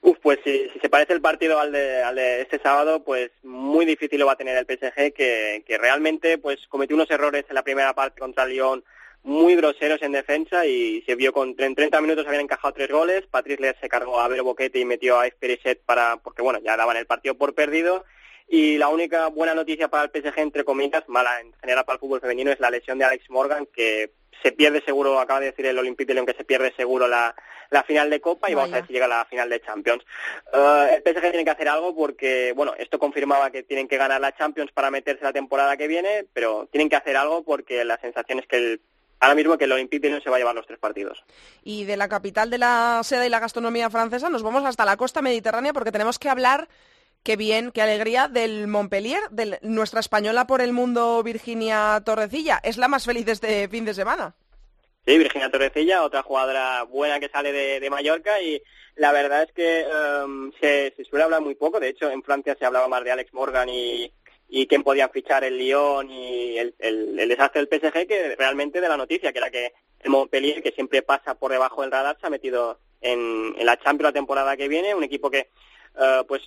[0.03, 3.85] Uf, pues si, se parece el partido al de, al de este sábado, pues muy
[3.85, 7.63] difícil lo va a tener el PSG, que, realmente pues cometió unos errores en la
[7.63, 8.83] primera parte contra Lyon
[9.23, 13.27] muy groseros en defensa y se vio con en 30 minutos habían encajado tres goles.
[13.31, 16.79] Patrice Ler se cargó a Vero Boquete y metió a Esperiset para, porque bueno, ya
[16.79, 18.05] daban el partido por perdido.
[18.49, 22.01] Y la única buena noticia para el PSG, entre comillas, mala en general para el
[22.01, 24.11] fútbol femenino, es la lesión de Alex Morgan, que
[24.43, 27.35] se pierde seguro, acaba de decir el Olympique de Lyon que se pierde seguro la,
[27.71, 30.05] la final de Copa y vamos a ver si llega a la final de Champions.
[30.53, 34.21] Uh, el PSG tiene que hacer algo porque, bueno, esto confirmaba que tienen que ganar
[34.21, 37.99] la Champions para meterse la temporada que viene, pero tienen que hacer algo porque la
[37.99, 38.81] sensación es que el
[39.21, 41.23] ahora mismo que el Olympique de Lyon se va a llevar los tres partidos.
[41.63, 44.97] Y de la capital de la seda y la gastronomía francesa nos vamos hasta la
[44.97, 46.69] costa mediterránea porque tenemos que hablar
[47.23, 52.59] Qué bien, qué alegría del Montpellier, de nuestra española por el mundo Virginia Torrecilla.
[52.63, 54.35] Es la más feliz de este fin de semana.
[55.07, 58.63] Sí, Virginia Torrecilla, otra jugadora buena que sale de, Mallorca y
[58.97, 61.79] la verdad es que em, se, suele hablar muy poco.
[61.79, 64.11] De hecho, en Francia se hablaba más de Alex Morgan y,
[64.49, 66.75] y quién podían fichar el Lyon y el,
[67.29, 71.03] desastre del PSG que realmente de la noticia, que era que el Montpellier, que siempre
[71.03, 74.95] pasa por debajo del radar, se ha metido en, la Champions la temporada que viene,
[74.95, 75.51] un equipo que
[75.99, 76.43] eh, pues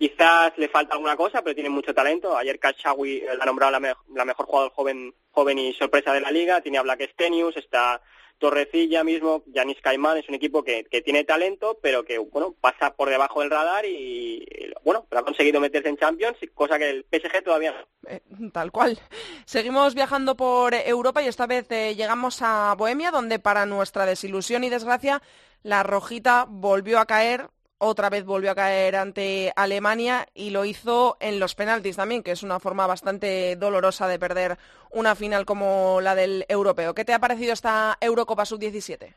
[0.00, 2.34] Quizás le falta alguna cosa, pero tiene mucho talento.
[2.34, 6.30] Ayer Kachawi eh, la ha nombrado la, mejor jugador joven, joven y sorpresa de la
[6.30, 6.62] liga.
[6.62, 8.00] Tiene a Black Stenius, está
[8.38, 12.94] Torrecilla mismo, Yanis Caimán es un equipo que, que, tiene talento, pero que bueno pasa
[12.94, 14.42] por debajo del radar y,
[14.82, 18.10] bueno, pero ha conseguido meterse en Champions, cosa que el PSG todavía no.
[18.10, 18.22] Eh,
[18.54, 18.98] tal cual.
[19.44, 24.64] Seguimos viajando por Europa y esta vez eh, llegamos a Bohemia, donde para nuestra desilusión
[24.64, 25.20] y desgracia
[25.62, 27.50] la rojita volvió a caer
[27.80, 32.30] otra vez volvió a caer ante Alemania y lo hizo en los penaltis también, que
[32.30, 34.58] es una forma bastante dolorosa de perder
[34.90, 36.94] una final como la del europeo.
[36.94, 39.14] ¿Qué te ha parecido esta Eurocopa Sub-17?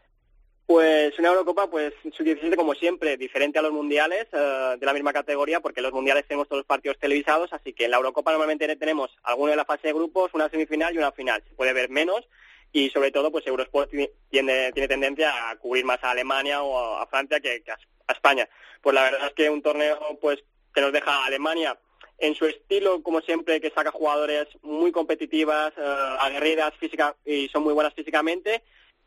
[0.66, 5.12] Pues una Eurocopa, pues sub-17 como siempre, diferente a los mundiales eh, de la misma
[5.12, 8.74] categoría, porque los mundiales tenemos todos los partidos televisados, así que en la Eurocopa normalmente
[8.78, 11.44] tenemos alguno de la fase de grupos, una semifinal y una final.
[11.48, 12.26] Se puede ver menos
[12.72, 13.92] y sobre todo, pues Eurosport
[14.30, 18.14] tiene, tiene tendencia a cubrir más a Alemania o a Francia que, que a a
[18.14, 18.48] España.
[18.82, 20.44] Pues la verdad es que un torneo pues
[20.74, 21.78] que nos deja a Alemania
[22.18, 27.64] en su estilo, como siempre, que saca jugadores muy competitivas, uh, aguerridas física y son
[27.64, 28.64] muy buenas físicamente,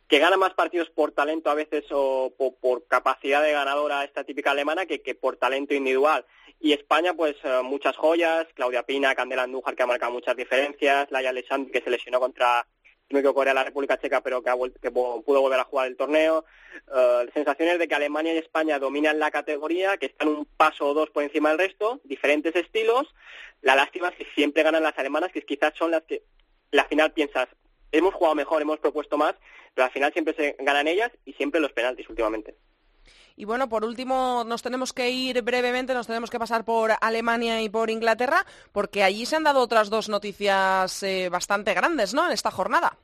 [0.08, 4.52] que gana más partidos por talento a veces o por, capacidad de ganadora esta típica
[4.52, 6.24] alemana que, que por talento individual.
[6.60, 11.10] Y España, pues eh, muchas joyas, Claudia Pina, Candela Andújar, que ha marcado muchas diferencias,
[11.10, 12.66] Laia Alexandre, que se lesionó contra
[13.10, 16.44] me que Corea la República Checa, pero que, pudo volver a jugar el torneo.
[16.88, 20.94] Uh, sensaciones de que Alemania y España dominan la categoría, que están un paso o
[20.94, 23.14] dos por encima del resto, diferentes estilos.
[23.62, 26.22] La lástima es que siempre ganan las alemanas, que quizás son las que
[26.72, 27.48] la final piensas,
[27.92, 29.34] hemos jugado mejor, hemos propuesto más,
[29.74, 32.56] pero al final siempre se ganan ellas y siempre los penaltis últimamente.
[33.36, 37.62] Y bueno, por último, nos tenemos que ir brevemente, nos tenemos que pasar por Alemania
[37.62, 42.26] y por Inglaterra, porque allí se han dado otras dos noticias eh, bastante grandes, ¿no?,
[42.26, 42.96] en esta jornada.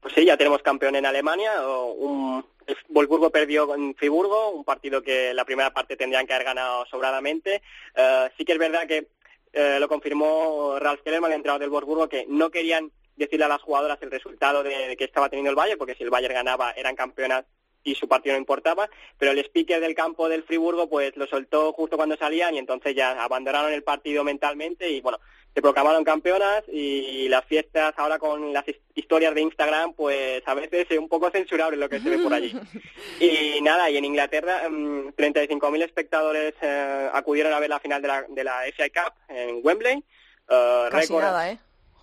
[0.00, 1.52] Pues sí, ya tenemos campeón en Alemania.
[1.66, 2.44] Un,
[2.88, 7.62] Wolfsburgo perdió con Friburgo, un partido que la primera parte tendrían que haber ganado sobradamente.
[7.94, 9.08] Eh, sí que es verdad que
[9.52, 13.62] eh, lo confirmó Ralf Kellerman, el entrenador del Wolfsburgo, que no querían decirle a las
[13.62, 16.96] jugadoras el resultado de, que estaba teniendo el Bayern, porque si el Bayern ganaba eran
[16.96, 17.44] campeonas
[17.84, 21.72] y su partido no importaba, pero el speaker del campo del Friburgo pues lo soltó
[21.72, 25.18] justo cuando salían y entonces ya abandonaron el partido mentalmente y bueno,
[25.54, 28.64] se proclamaron campeonas y las fiestas ahora con las
[28.94, 32.32] historias de Instagram pues a veces es un poco censurable lo que se ve por
[32.32, 32.54] allí.
[33.20, 38.08] Y nada, y en Inglaterra 35.000 mm, espectadores eh, acudieron a ver la final de
[38.08, 40.02] la, de la FA Cup en Wembley.
[40.48, 41.58] Uh, récord, ¿eh?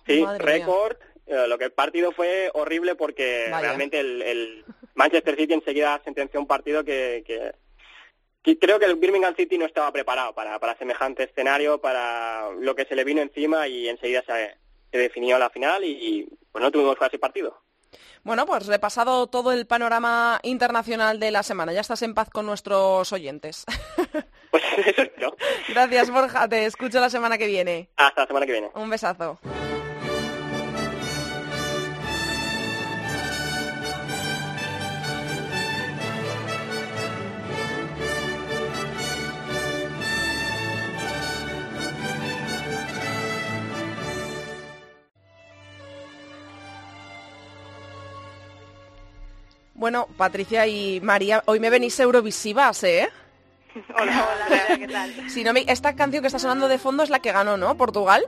[0.06, 0.96] Sí, récord.
[1.26, 4.64] Eh, lo que el partido fue horrible porque realmente el
[5.00, 7.24] Manchester City enseguida sentenció un partido que,
[8.60, 12.84] creo que el Birmingham City no estaba preparado para, para semejante escenario, para lo que
[12.84, 14.58] se le vino encima y enseguida se,
[14.92, 17.62] definió la final y, pues no tuvimos ese partido.
[18.24, 21.72] Bueno, pues repasado todo el panorama internacional de la semana.
[21.72, 23.64] Ya estás en paz con nuestros oyentes.
[24.50, 25.36] Pues eso yo.
[25.68, 26.48] Gracias, Borja.
[26.48, 27.88] Te escucho la semana que viene.
[27.96, 28.70] Hasta la semana que viene.
[28.74, 29.38] Un besazo.
[49.80, 53.08] Bueno, Patricia y María, hoy me venís eurovisivas, ¿eh?
[53.98, 55.10] Hola, hola, ¿qué tal?
[55.30, 57.78] Si no esta canción que está sonando de fondo es la que ganó, ¿no?
[57.78, 58.26] ¿Portugal?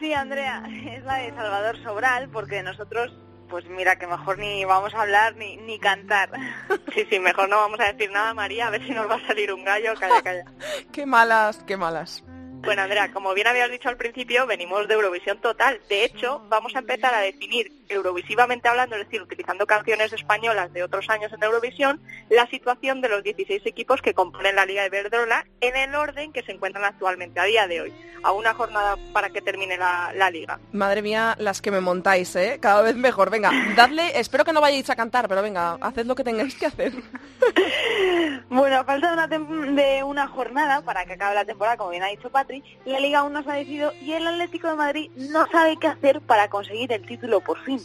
[0.00, 0.64] Sí, Andrea,
[0.96, 3.12] es la de Salvador Sobral, porque nosotros,
[3.50, 6.30] pues mira, que mejor ni vamos a hablar ni, ni cantar.
[6.94, 9.26] Sí, sí, mejor no vamos a decir nada, María, a ver si nos va a
[9.26, 10.44] salir un gallo, calla, calla.
[10.90, 12.24] qué malas, qué malas.
[12.62, 15.80] Bueno, Andrea, como bien habías dicho al principio, venimos de Eurovisión total.
[15.88, 20.82] De hecho, vamos a empezar a definir eurovisivamente hablando, es decir, utilizando canciones españolas de
[20.82, 24.90] otros años en Eurovisión, la situación de los 16 equipos que componen la Liga de
[24.90, 28.96] Verdrola en el orden que se encuentran actualmente a día de hoy, a una jornada
[29.12, 30.58] para que termine la, liga.
[30.72, 32.58] Madre mía, las que me montáis, ¿eh?
[32.60, 33.30] Cada vez mejor.
[33.30, 36.66] Venga, dadle, espero que no vayáis a cantar, pero venga, haced lo que tengáis que
[36.66, 36.92] hacer.
[38.48, 42.02] bueno, a falta de una, de una jornada para que acabe la temporada, como bien
[42.02, 45.10] ha dicho Patrick, la Liga aún no se ha decidido y el Atlético de Madrid
[45.16, 47.80] no sabe qué hacer para conseguir el título por fin.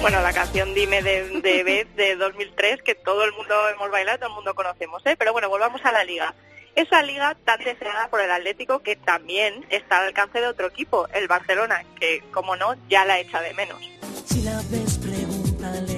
[0.00, 4.18] Bueno, la canción Dime de, de Beth de 2003, que todo el mundo hemos bailado,
[4.18, 5.16] todo el mundo conocemos, ¿eh?
[5.18, 6.34] Pero bueno, volvamos a la liga.
[6.76, 11.08] Esa liga tan deseada por el Atlético que también está al alcance de otro equipo,
[11.12, 13.82] el Barcelona, que como no, ya la echa de menos.
[14.24, 15.97] Si la ves, pregúntale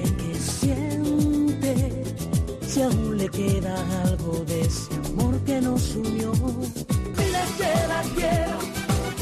[2.71, 3.75] si aún le queda
[4.05, 6.31] algo de ese amor que nos unió.
[6.31, 8.59] Dile que la quiero,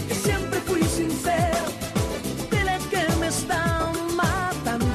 [0.07, 1.57] que siempre fui sincero,
[2.51, 4.85] dile que me está matando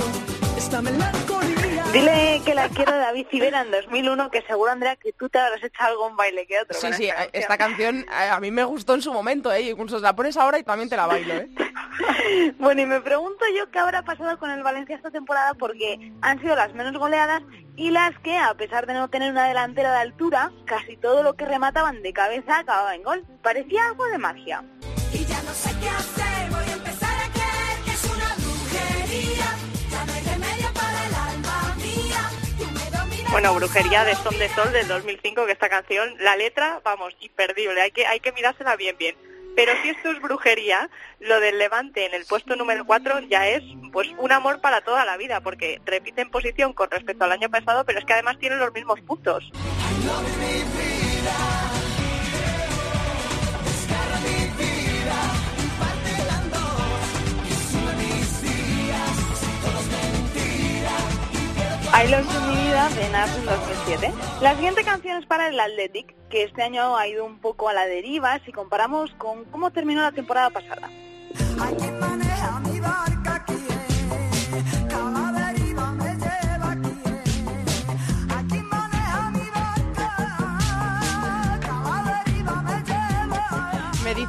[0.57, 1.85] esta melancolía.
[1.93, 5.41] Dile que la quiero de David Civera en 2001, que seguro, Andrea, que tú te
[5.41, 6.79] habrás hecho algún baile que otro.
[6.79, 9.63] Sí, sí, esta canción a mí me gustó en su momento, ¿eh?
[9.63, 11.49] Incluso la pones ahora y también te la bailo, ¿eh?
[12.59, 16.41] bueno, y me pregunto yo qué habrá pasado con el Valencia esta temporada porque han
[16.41, 17.43] sido las menos goleadas
[17.77, 21.35] y las que, a pesar de no tener una delantera de altura, casi todo lo
[21.35, 23.25] que remataban de cabeza acababa en gol.
[23.43, 24.65] Parecía algo de magia.
[25.13, 29.47] Y ya no sé qué hacer, voy a empezar a creer que es una brujería.
[29.91, 33.31] Ya no hay remedio para el alma mía.
[33.31, 37.81] Bueno, Brujería de Son de Sol del 2005, que esta canción, la letra, vamos, imperdible,
[37.81, 39.17] hay que, hay que mirársela bien, bien.
[39.57, 40.91] Pero si esto es brujería,
[41.21, 43.63] lo del Levante en el puesto número 4 ya es
[43.93, 47.49] pues un amor para toda la vida, porque repite en posición con respecto al año
[47.49, 49.51] pasado, pero es que además tiene los mismos puntos.
[61.97, 64.13] I Love You Mi Vida de Nas en 2007.
[64.41, 67.73] La siguiente canción es para el Athletic, que este año ha ido un poco a
[67.73, 70.91] la deriva si comparamos con cómo terminó la temporada pasada.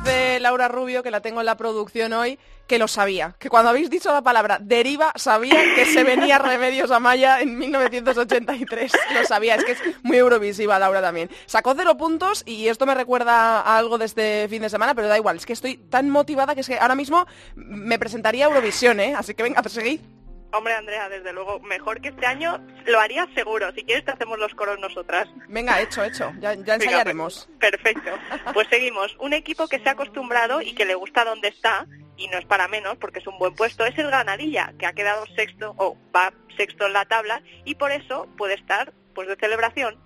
[0.06, 2.38] Dice Laura Rubio, que la tengo en la producción hoy,
[2.68, 3.36] que lo sabía.
[3.40, 8.91] Que cuando habéis dicho la palabra deriva, sabía que se venía Remedios Amaya en 1983.
[9.14, 11.30] Lo sabía, es que es muy eurovisiva Laura también.
[11.45, 15.07] Sacó cero puntos y esto me recuerda a algo de este fin de semana, pero
[15.07, 17.26] da igual, es que estoy tan motivada que es que ahora mismo
[17.56, 19.15] me presentaría Eurovisión, ¿eh?
[19.15, 20.02] Así que venga, seguid.
[20.56, 23.72] Hombre, Andrea, desde luego, mejor que este año lo haría seguro.
[23.73, 25.27] Si quieres te hacemos los coros nosotras.
[25.49, 26.32] Venga, hecho, hecho.
[26.40, 27.49] Ya, ensayaremos.
[27.60, 28.11] perfecto.
[28.53, 29.15] Pues seguimos.
[29.19, 31.88] Un equipo que se ha acostumbrado y que le gusta donde está,
[32.18, 34.94] y no es para menos porque es un buen puesto, es el Granadilla, que ha
[34.94, 39.36] quedado sexto o va sexto en la tabla y por eso puede estar pues de
[39.36, 39.98] celebración.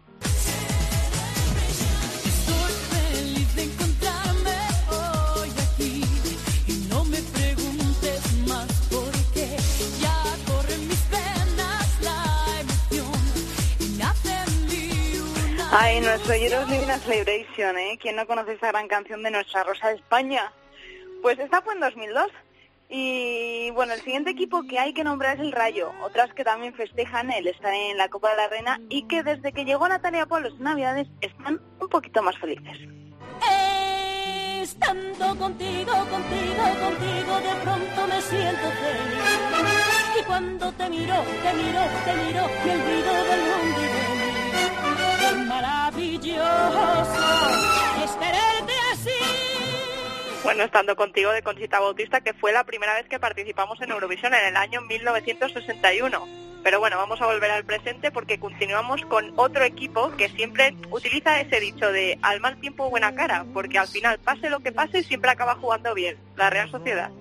[15.71, 17.99] Ay, nuestro Heroes Living a Celebration, ¿eh?
[18.01, 20.51] ¿Quién no conoce esa gran canción de nuestra Rosa de España?
[21.21, 22.27] Pues esta fue en 2002.
[22.89, 26.73] Y bueno, el siguiente equipo que hay que nombrar es el Rayo, otras que también
[26.73, 30.25] festejan el estar en la Copa de la Reina y que desde que llegó Natalia
[30.25, 32.79] Polos en Navidades están un poquito más felices.
[34.59, 40.19] Estando contigo, contigo, contigo, de pronto me siento feliz.
[40.19, 44.18] Y cuando te miro, te miro, te miro, y olvido del mundo.
[50.49, 54.33] Bueno, estando contigo de Conchita Bautista, que fue la primera vez que participamos en Eurovisión
[54.33, 56.27] en el año 1961.
[56.63, 61.39] Pero bueno, vamos a volver al presente porque continuamos con otro equipo que siempre utiliza
[61.39, 65.03] ese dicho de al mal tiempo buena cara, porque al final, pase lo que pase,
[65.03, 67.11] siempre acaba jugando bien, la Real Sociedad.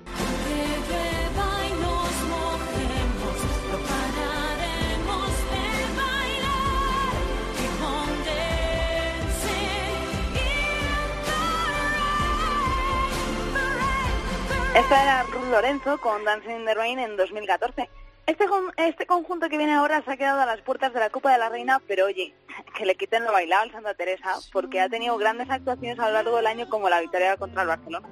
[14.75, 17.89] Esta era Ruth Lorenzo con Dancing in the Rain en 2014.
[18.27, 18.45] Este,
[18.77, 21.39] este conjunto que viene ahora se ha quedado a las puertas de la Copa de
[21.39, 22.35] la Reina, pero oye,
[22.77, 26.13] que le quiten lo bailado al Santa Teresa, porque ha tenido grandes actuaciones a lo
[26.13, 28.09] largo del año como la victoria contra el Barcelona.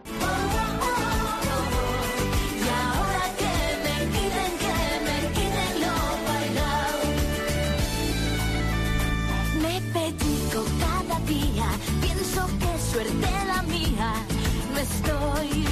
[14.78, 15.66] estoy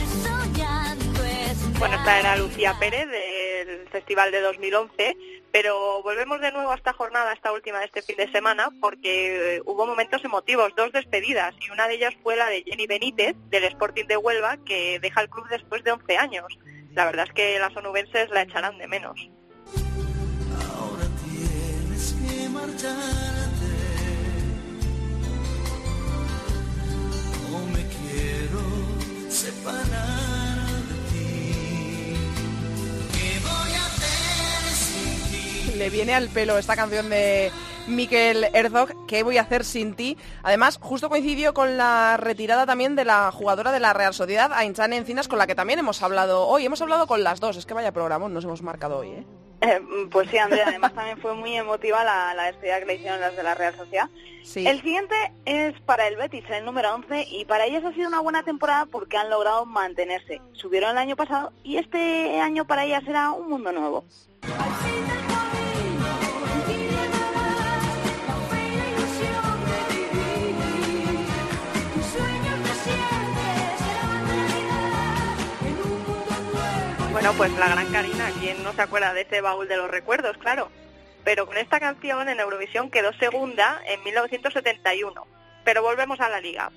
[1.85, 5.19] bueno, esta era Lucía Pérez del Festival de 2011,
[5.53, 9.57] pero volvemos de nuevo a esta jornada, esta última de este fin de semana, porque
[9.57, 13.37] eh, hubo momentos emotivos, dos despedidas, y una de ellas fue la de Jenny Benítez,
[13.51, 16.59] del Sporting de Huelva, que deja el club después de 11 años.
[16.95, 19.29] La verdad es que las onubenses la echarán de menos.
[20.75, 22.95] Ahora tienes que marcharte.
[27.51, 30.14] No me quiero separar.
[35.75, 37.51] Le viene al pelo esta canción de
[37.87, 40.17] Mikel Herzog, ¿Qué voy a hacer sin ti?
[40.43, 44.97] Además, justo coincidió con la retirada también de la jugadora de la Real Sociedad, Ainchane
[44.97, 46.65] Encinas, con la que también hemos hablado hoy.
[46.65, 49.25] Hemos hablado con las dos, es que vaya programa nos hemos marcado hoy, ¿eh?
[49.63, 49.81] eh
[50.11, 53.37] pues sí, Andrea, además también fue muy emotiva la, la despedida que le hicieron las
[53.37, 54.09] de la Real Sociedad.
[54.55, 55.15] El siguiente
[55.47, 58.87] es para el Betis, el número 11, y para ellas ha sido una buena temporada
[58.87, 60.41] porque han logrado mantenerse.
[60.53, 64.05] Subieron el año pasado y este año para ellas será un mundo nuevo.
[77.25, 80.37] Bueno, pues la gran Karina, ¿quién no se acuerda de ese baúl de los recuerdos?
[80.37, 80.71] Claro.
[81.25, 85.27] Pero con esta canción en Eurovisión quedó segunda en 1971.
[85.65, 86.71] Pero volvemos a la liga.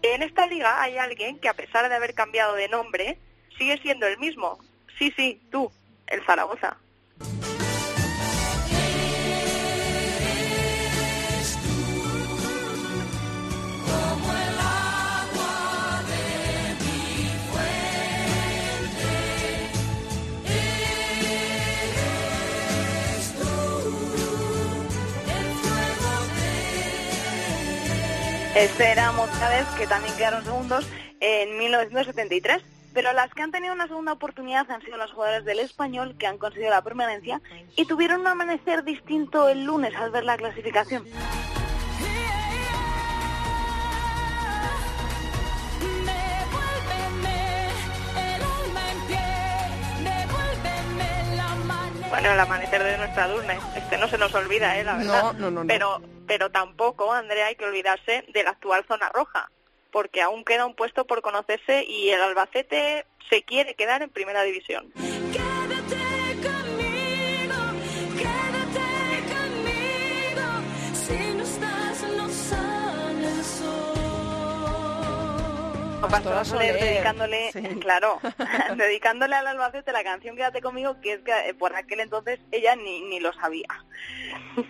[0.00, 3.18] En esta liga hay alguien que a pesar de haber cambiado de nombre,
[3.58, 4.58] sigue siendo el mismo.
[4.98, 5.70] Sí, sí, tú,
[6.06, 6.78] el Zaragoza.
[28.56, 30.86] Este era Moscades, que también quedaron segundos
[31.20, 32.62] en 1973.
[32.94, 36.26] Pero las que han tenido una segunda oportunidad han sido los jugadores del español que
[36.26, 37.42] han conseguido la permanencia
[37.76, 41.04] y tuvieron un amanecer distinto el lunes al ver la clasificación.
[52.08, 54.84] Bueno, el amanecer de nuestra Durne, este no se nos olvida, ¿eh?
[54.84, 55.22] la verdad.
[55.22, 55.66] No, no, no, no.
[55.66, 59.50] Pero, pero tampoco, Andrea, hay que olvidarse de la actual zona roja,
[59.90, 64.42] porque aún queda un puesto por conocerse y el Albacete se quiere quedar en primera
[64.42, 64.92] división.
[76.08, 76.84] Pastora Soler, Soler.
[76.94, 77.60] dedicándole, Sí.
[77.80, 78.20] claro,
[78.76, 82.74] dedicándole al Albacete la canción Quédate conmigo, que es que eh, por aquel entonces ella
[82.76, 83.68] ni, ni lo sabía.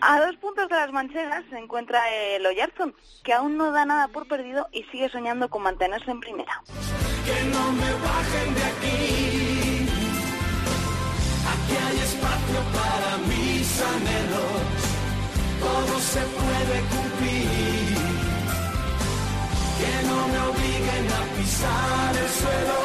[0.01, 2.95] A dos puntos de las manchegas se encuentra el Oyarzún,
[3.25, 6.63] que aún no da nada por perdido y sigue soñando con mantenerse en primera.
[7.25, 9.89] que no me bajen de aquí.
[11.53, 14.63] Aquí hay espacio para mis anhelos,
[15.61, 17.46] todo se puede cumplir.
[19.79, 22.79] Que no me obliguen a pisar el suelo,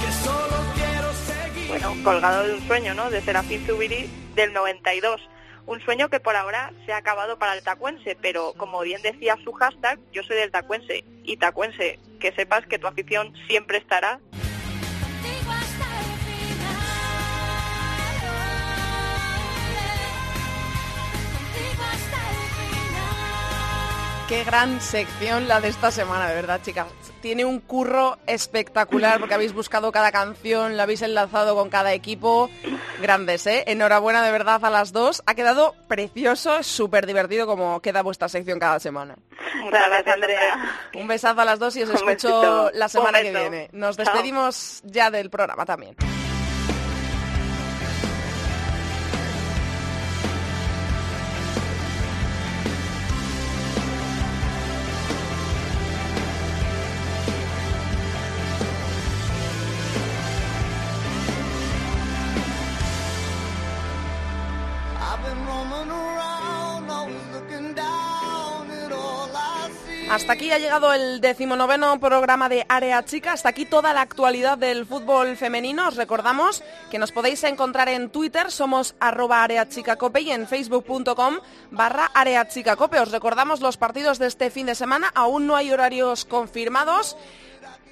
[0.00, 1.68] que solo quiero seguir.
[1.68, 3.10] Bueno, colgado de un sueño, ¿no?
[3.10, 5.20] De Serafín Zubiri del 92.
[5.66, 9.36] Un sueño que por ahora se ha acabado para el tacuense, pero como bien decía
[9.44, 11.04] su hashtag, yo soy del tacuense.
[11.24, 14.18] Y tacuense, que sepas que tu afición siempre estará
[24.28, 26.86] Qué gran sección la de esta semana, de verdad, chicas.
[27.22, 32.50] Tiene un curro espectacular porque habéis buscado cada canción, la habéis enlazado con cada equipo.
[33.00, 33.64] Grandes, ¿eh?
[33.68, 35.22] Enhorabuena de verdad a las dos.
[35.24, 39.16] Ha quedado precioso, súper divertido como queda vuestra sección cada semana.
[39.70, 40.74] Gracias, Andrea.
[40.94, 43.70] Un besazo a las dos y os escucho la semana que viene.
[43.72, 45.96] Nos despedimos ya del programa también.
[70.18, 73.34] Hasta aquí ha llegado el decimonoveno programa de Área Chica.
[73.34, 75.86] Hasta aquí toda la actualidad del fútbol femenino.
[75.86, 81.38] Os recordamos que nos podéis encontrar en Twitter, somos arroba areachicacope y en facebook.com
[81.70, 82.98] barra areachicacope.
[82.98, 85.08] Os recordamos los partidos de este fin de semana.
[85.14, 87.16] Aún no hay horarios confirmados.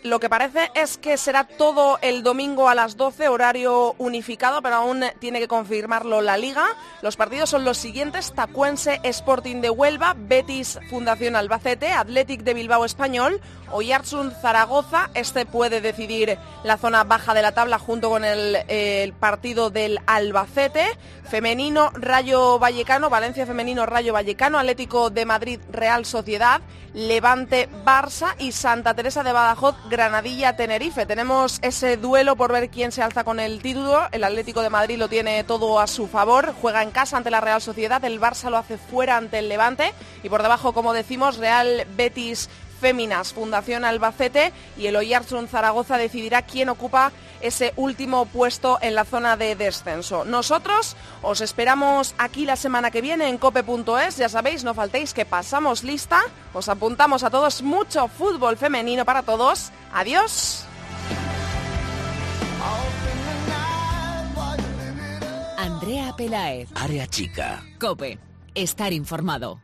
[0.06, 4.76] Lo que parece es que será todo el domingo a las 12, horario unificado, pero
[4.76, 6.64] aún tiene que confirmarlo la liga.
[7.02, 12.84] Los partidos son los siguientes, Tacuense Sporting de Huelva, Betis Fundación Albacete, Athletic de Bilbao
[12.84, 13.40] Español,
[13.72, 15.10] Oyarzún Zaragoza.
[15.14, 20.00] Este puede decidir la zona baja de la tabla junto con el, el partido del
[20.06, 20.86] Albacete.
[21.28, 26.60] Femenino Rayo Vallecano, Valencia Femenino Rayo Vallecano, Atlético de Madrid Real Sociedad,
[26.94, 31.04] Levante Barça y Santa Teresa de Badajoz Granadilla Tenerife.
[31.04, 34.06] Tenemos ese duelo por ver quién se alza con el título.
[34.12, 36.54] El Atlético de Madrid lo tiene todo a su favor.
[36.60, 38.04] Juega en casa ante la Real Sociedad.
[38.04, 39.92] El Barça lo hace fuera ante el Levante.
[40.22, 42.48] Y por debajo, como decimos, Real Betis
[42.80, 49.04] Féminas, Fundación Albacete y el Oyarzún Zaragoza decidirá quién ocupa ese último puesto en la
[49.04, 50.24] zona de descenso.
[50.24, 54.16] Nosotros os esperamos aquí la semana que viene en cope.es.
[54.16, 56.20] Ya sabéis, no faltéis que pasamos lista.
[56.54, 59.70] Os apuntamos a todos mucho fútbol femenino para todos.
[59.92, 60.64] Adiós.
[65.56, 66.68] Andrea Pelaez.
[66.74, 67.62] Área chica.
[67.78, 68.18] Cope.
[68.54, 69.60] Estar informado.